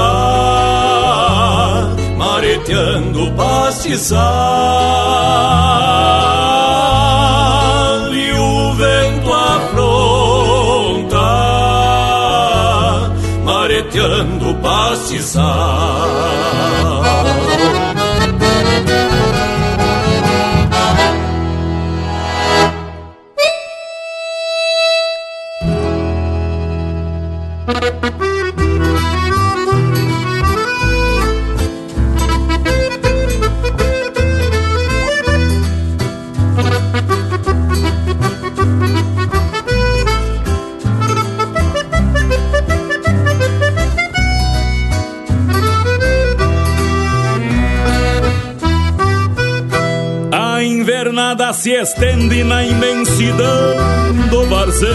[2.16, 4.24] mareteando pastizal
[8.12, 11.18] e o vento afronta,
[13.44, 16.33] mareteando pastizal.
[51.64, 53.48] Se estende na imensidão
[54.28, 54.90] do varzedo,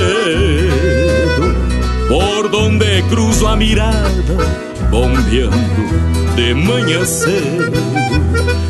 [2.07, 4.37] por donde cruzo a mirada,
[4.91, 5.55] bombeando
[6.35, 7.73] de manhã cedo.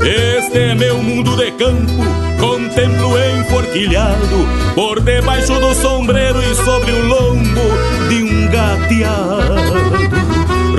[0.01, 1.91] Este é meu mundo de campo,
[2.39, 9.73] contemplo enforquilhado, por debaixo do sombreiro e sobre o lombo de um gateado.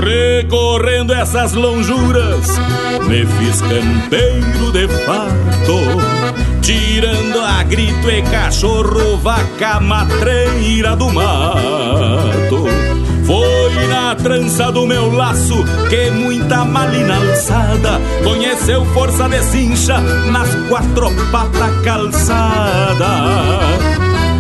[0.02, 2.58] Recorrendo essas lonjuras,
[3.06, 12.66] me fiz campeiro de fato Tirando a grito e cachorro, vaca matreira do mato.
[13.24, 20.54] Foi na trança do meu laço que muita malina alçada conheceu força de cincha nas
[20.68, 23.06] quatro patas calçada.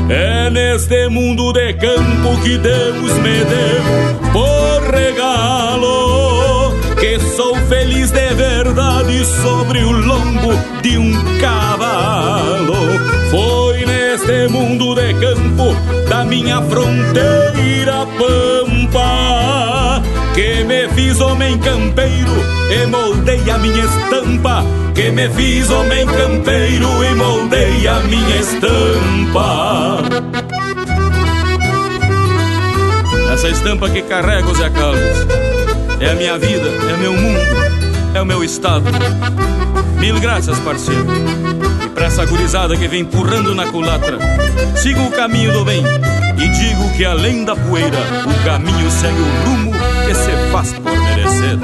[0.08, 8.34] É neste mundo de campo que Deus me deu por regalo que sou feliz de
[8.34, 10.52] verdade sobre o lombo
[10.82, 11.59] de um cavalo.
[14.48, 15.74] Mundo de campo
[16.08, 20.02] da minha fronteira pampa
[20.34, 22.32] que me fiz homem campeiro
[22.70, 24.64] e moldei a minha estampa.
[24.94, 29.98] Que me fiz homem campeiro e moldei a minha estampa.
[33.32, 35.26] Essa estampa que carrego, Zé Carlos
[36.00, 37.40] é a minha vida, é meu mundo,
[38.14, 38.84] é o meu estado.
[39.98, 41.59] Mil graças, parceiro.
[42.10, 44.18] Essa gurizada que vem empurrando na culatra,
[44.74, 45.80] sigo o caminho do bem
[46.36, 50.90] e digo que além da poeira, o caminho segue o rumo que se faz por
[50.90, 51.56] merecer.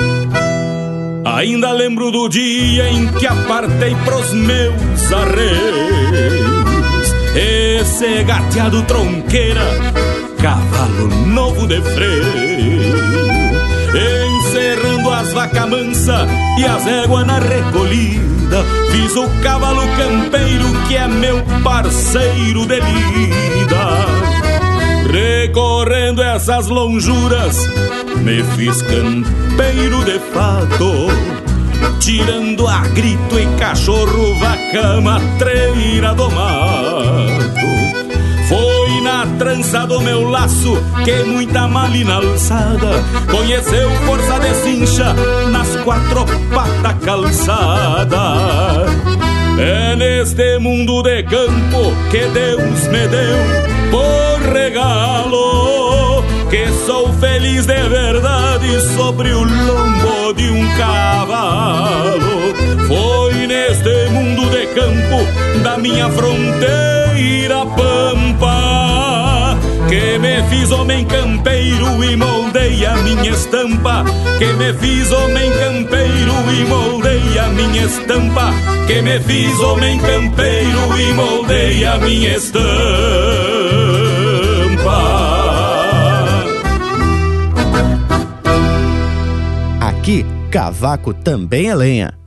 [1.24, 6.31] Ainda lembro do dia em que apartei pros meus arreios,
[7.35, 9.66] esse gateado tronqueira,
[10.40, 12.86] cavalo novo de freio
[15.27, 16.27] as vaca mansa
[16.59, 18.65] e as éguas na recolhida.
[18.93, 24.07] Fiz o cavalo campeiro que é meu parceiro de lida.
[25.11, 27.69] Recorrendo essas lonjuras,
[28.19, 31.09] me fiz campeiro de fato.
[31.98, 37.66] Tirando a grito e cachorro, vaca matreira do mato
[39.06, 45.14] na trança do meu laço, que muita malina alçada conheceu força de cincha
[45.52, 48.18] nas quatro patas calçada.
[49.60, 53.38] É neste mundo de campo que Deus me deu
[53.92, 62.54] por regalo que sou feliz de verdade sobre o lombo de um cavalo.
[62.88, 68.55] Foi neste mundo de campo da minha fronteira pampa
[69.88, 74.04] que me fiz homem campeiro e moldei a minha estampa.
[74.38, 78.52] Que me fiz homem campeiro e moldei a minha estampa.
[78.86, 82.66] Que me fiz homem campeiro e moldei a minha estampa.
[89.80, 92.26] Aqui, cavaco também é lenha.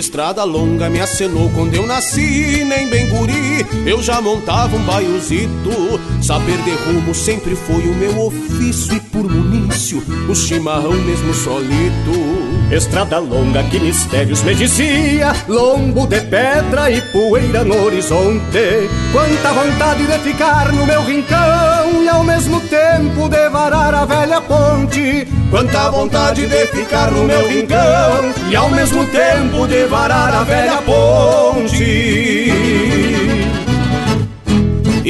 [0.00, 6.00] Estrada longa me acenou quando eu nasci, nem bem guri, eu já montava um baiozito.
[6.22, 12.40] Saber de rumo sempre foi o meu ofício e por munício, o chimarrão mesmo solito.
[12.74, 20.06] Estrada longa, que mistérios me dizia Lombo de pedra e poeira no horizonte Quanta vontade
[20.06, 21.69] de ficar no meu rincão
[22.02, 25.26] E ao mesmo tempo de varar a velha ponte.
[25.50, 30.80] Quanta vontade de ficar no meu rincão E ao mesmo tempo de varar a velha
[30.82, 31.80] ponte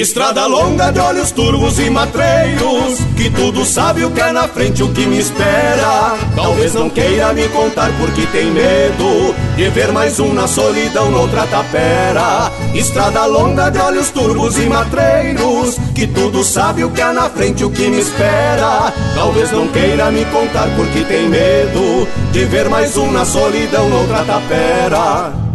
[0.00, 4.82] Estrada longa de olhos turvos e matreiros Que tudo sabe o que é na frente,
[4.82, 6.16] o que me espera.
[6.34, 11.46] Talvez não queira me contar porque tem medo De ver mais um na solidão noutra
[11.46, 12.50] tapera.
[12.72, 17.62] Estrada longa de olhos turvos e matreiros Que tudo sabe o que é na frente,
[17.62, 18.94] o que me espera.
[19.14, 24.24] Talvez não queira me contar porque tem medo De ver mais um na solidão noutra
[24.24, 25.49] tapera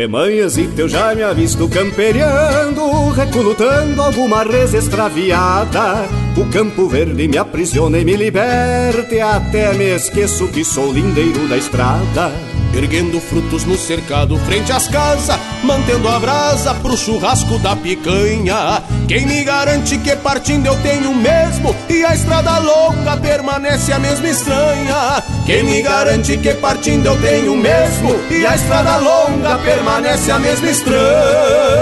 [0.00, 6.08] De manhãs e eu já me avisto camperiando, recolutando alguma res extraviada.
[6.38, 11.58] O campo verde me aprisiona e me liberte, até me esqueço que sou lindeiro da
[11.58, 12.32] estrada.
[12.74, 18.82] Erguendo frutos no cercado frente às casas, mantendo a brasa pro churrasco da picanha.
[19.08, 24.28] Quem me garante que partindo eu tenho mesmo e a estrada longa permanece a mesma
[24.28, 25.22] estranha?
[25.46, 30.70] Quem me garante que partindo eu tenho mesmo e a estrada longa permanece a mesma
[30.70, 31.80] estranha?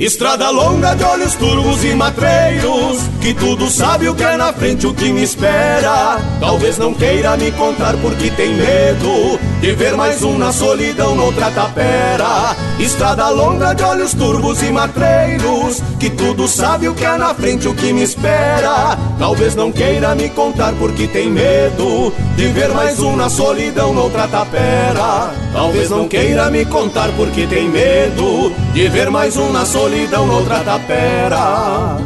[0.00, 4.86] Estrada longa de olhos turvos e matreiros Que tudo sabe o que é na frente,
[4.86, 6.16] o que me espera.
[6.40, 11.50] Talvez não queira me contar porque tem medo De ver mais um na solidão noutra
[11.50, 12.56] tapera.
[12.78, 17.68] Estrada longa de olhos turvos e matreiros Que tudo sabe o que é na frente,
[17.68, 18.96] o que me espera.
[19.18, 22.12] Talvez não queira me contar porque tem medo.
[22.36, 25.30] De ver mais um na solidão noutra tapera.
[25.52, 28.52] Talvez não queira me contar porque tem medo.
[28.72, 31.96] De ver mais um na solidão solidão noutra tapera.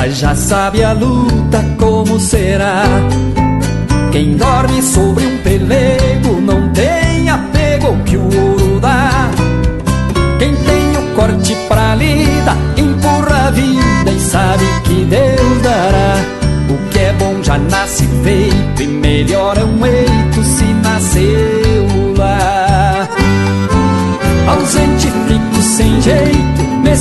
[0.00, 2.84] Bruta já sabe a luta como será.
[4.12, 9.30] Quem dorme sobre um pelego não tem apego ao que o ouro dá.
[10.38, 16.16] Quem tem o corte pra lida empurra a vida e sabe que Deus dará.
[16.68, 23.08] O que é bom já nasce feito e melhor é um eito se nasceu lá.
[24.48, 26.96] Ausente fico sem jeito, me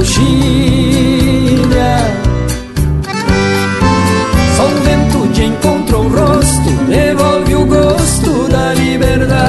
[0.00, 1.92] coxilha.
[4.56, 9.40] Só o vento de encontro o rosto, devolve o gosto da liberdade.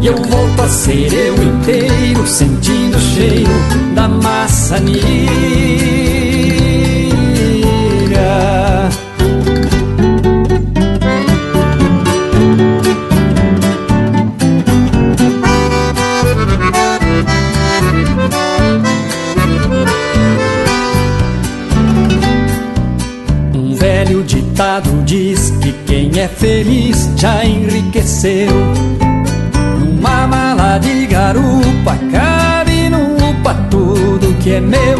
[0.00, 3.50] E eu volto a ser eu inteiro, sentindo o cheiro
[3.94, 5.27] da maçanilha.
[27.18, 28.52] Já enriqueceu.
[29.80, 34.98] Numa mala de garupa cabe num upa tudo que é meu.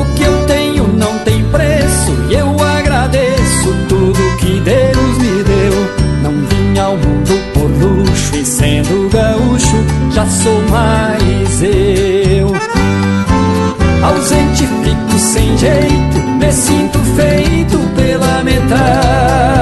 [0.00, 5.74] O que eu tenho não tem preço e eu agradeço tudo que Deus me deu.
[6.22, 12.54] Não vim ao mundo por luxo e sendo gaúcho já sou mais eu.
[14.02, 19.59] Ausente fico sem jeito, me sinto feito pela metade.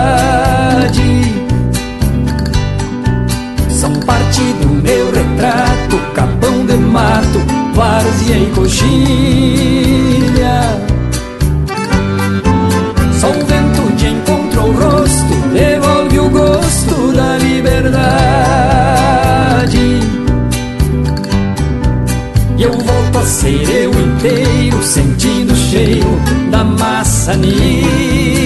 [8.29, 8.89] Várzea e coxilha.
[13.19, 18.19] Só o vento de encontro ao rosto, devolve o gosto da liberdade.
[22.57, 28.38] E eu volto a ser eu inteiro, sentindo o cheiro da maçanilha.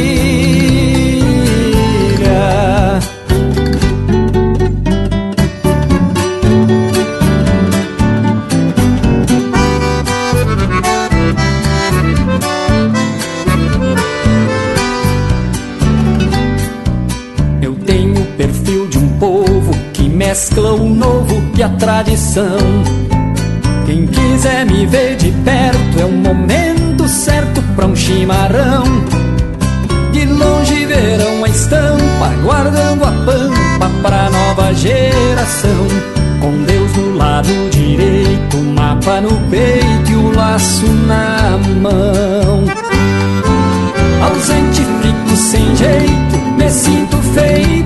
[21.82, 22.59] Tradição.
[23.84, 28.84] Quem quiser me ver de perto é o momento certo pra um chimarrão.
[30.12, 35.88] De longe viverão a estampa, guardando a pampa pra nova geração.
[36.40, 42.62] Com Deus no lado direito, mapa no peito e o laço na mão.
[44.22, 47.81] Ausente, fico sem jeito, me sinto feito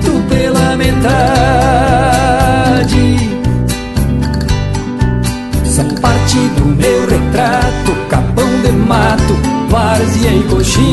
[10.07, 10.87] várzea e coxilha.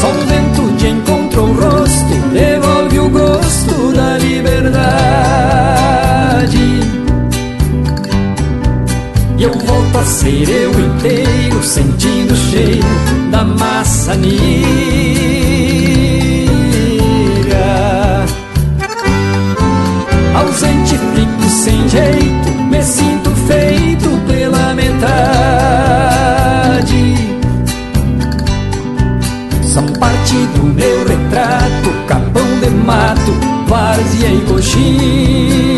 [0.00, 4.82] Só o vento de encontro o rosto, devolve o gosto da liberdade.
[9.38, 12.86] E eu volto a ser eu inteiro, sentindo o cheiro
[13.30, 14.22] da maçanilha.
[20.34, 22.41] Ausente, fico sem jeito,
[32.92, 33.32] mato,
[33.68, 35.72] várzea e coxilha.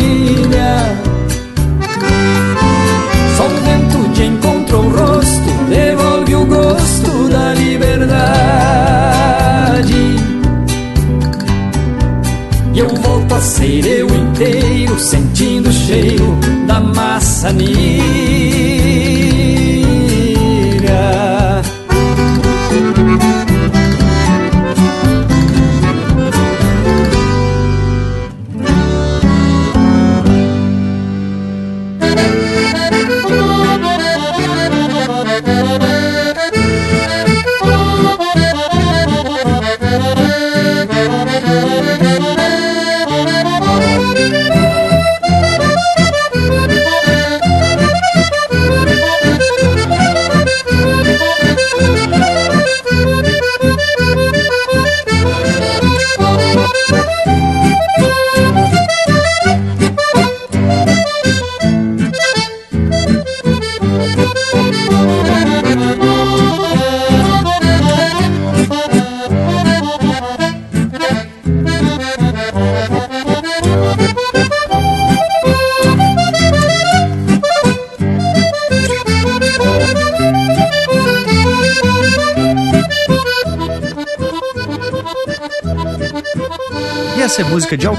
[3.37, 8.25] Só o vento de encontro o rosto, devolve o gosto da liberdade.
[12.73, 16.37] E eu volto a ser eu inteiro, sentindo o cheiro
[16.67, 18.24] da maçanilha.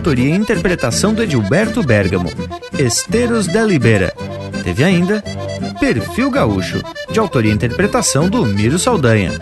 [0.07, 2.31] Autoria e interpretação do Edilberto Bergamo,
[2.78, 4.15] Esteros da Libera.
[4.62, 5.20] Teve ainda
[5.81, 6.81] Perfil Gaúcho,
[7.11, 9.33] de autoria e interpretação do Miro Saldanha.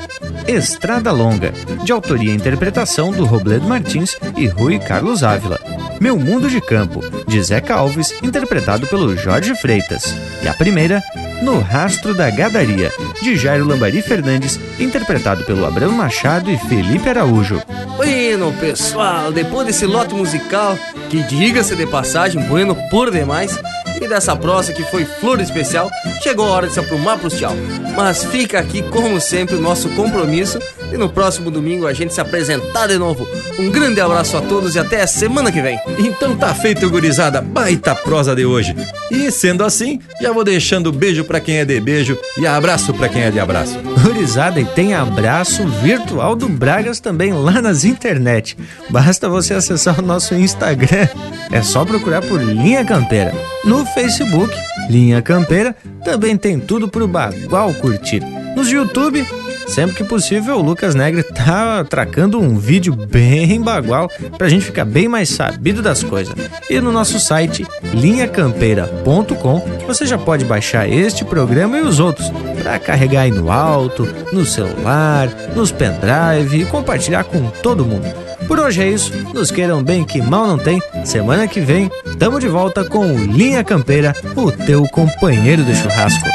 [0.49, 1.53] Estrada Longa,
[1.85, 5.61] de autoria e interpretação do Robledo Martins e Rui Carlos Ávila.
[6.01, 10.17] Meu Mundo de Campo, de Zeca Alves, interpretado pelo Jorge Freitas.
[10.43, 11.03] E a primeira,
[11.43, 17.63] No Rastro da Gadaria, de Jairo Lambari Fernandes, interpretado pelo Abrão Machado e Felipe Araújo.
[18.05, 20.79] Bueno, pessoal, depois desse lote musical,
[21.09, 23.59] que diga-se de passagem, bueno por demais,
[23.99, 25.91] e dessa prosa que foi flor especial,
[26.21, 27.55] chegou a hora de se aprumar pros tchau.
[27.97, 30.59] Mas fica aqui, como sempre, o nosso compromisso
[30.93, 33.27] e no próximo domingo a gente se apresentar de novo.
[33.59, 35.81] Um grande abraço a todos e até a semana que vem.
[35.99, 38.77] Então tá feito, gurizada, baita prosa de hoje.
[39.11, 43.09] E sendo assim, já vou deixando beijo pra quem é de beijo e abraço pra
[43.09, 43.79] quem é de abraço.
[44.03, 48.57] Gurizada, e tem abraço virtual do Bragas também lá nas internet.
[48.91, 51.09] Basta você acessar o nosso Instagram.
[51.51, 53.35] É só procurar por Linha Campeira.
[53.65, 54.55] No Facebook,
[54.89, 58.21] Linha Campeira, também tem tudo pro Bagual curtir.
[58.55, 59.27] Nos YouTube,
[59.67, 64.09] sempre que possível, o Lucas Negre tá atracando um vídeo bem bagual
[64.39, 66.35] pra gente ficar bem mais sabido das coisas.
[66.69, 72.31] E no nosso site, linhacampeira.com, você já pode baixar este programa e os outros
[72.63, 78.07] para carregar aí no alto, no celular, nos pendrive e compartilhar com todo mundo.
[78.47, 80.83] Por hoje é isso, nos queiram bem que mal não tem.
[81.05, 86.27] Semana que vem, tamo de volta com o Linha Campeira, o teu companheiro de churrasco.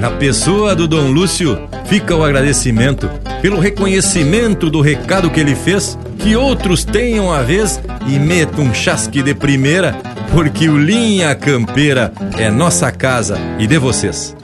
[0.00, 3.08] Na pessoa do Dom Lúcio, fica o agradecimento
[3.40, 8.74] pelo reconhecimento do recado que ele fez, que outros tenham a vez e metam um
[8.74, 9.94] chasque de primeira,
[10.32, 14.36] porque o Linha Campeira é nossa casa e de vocês.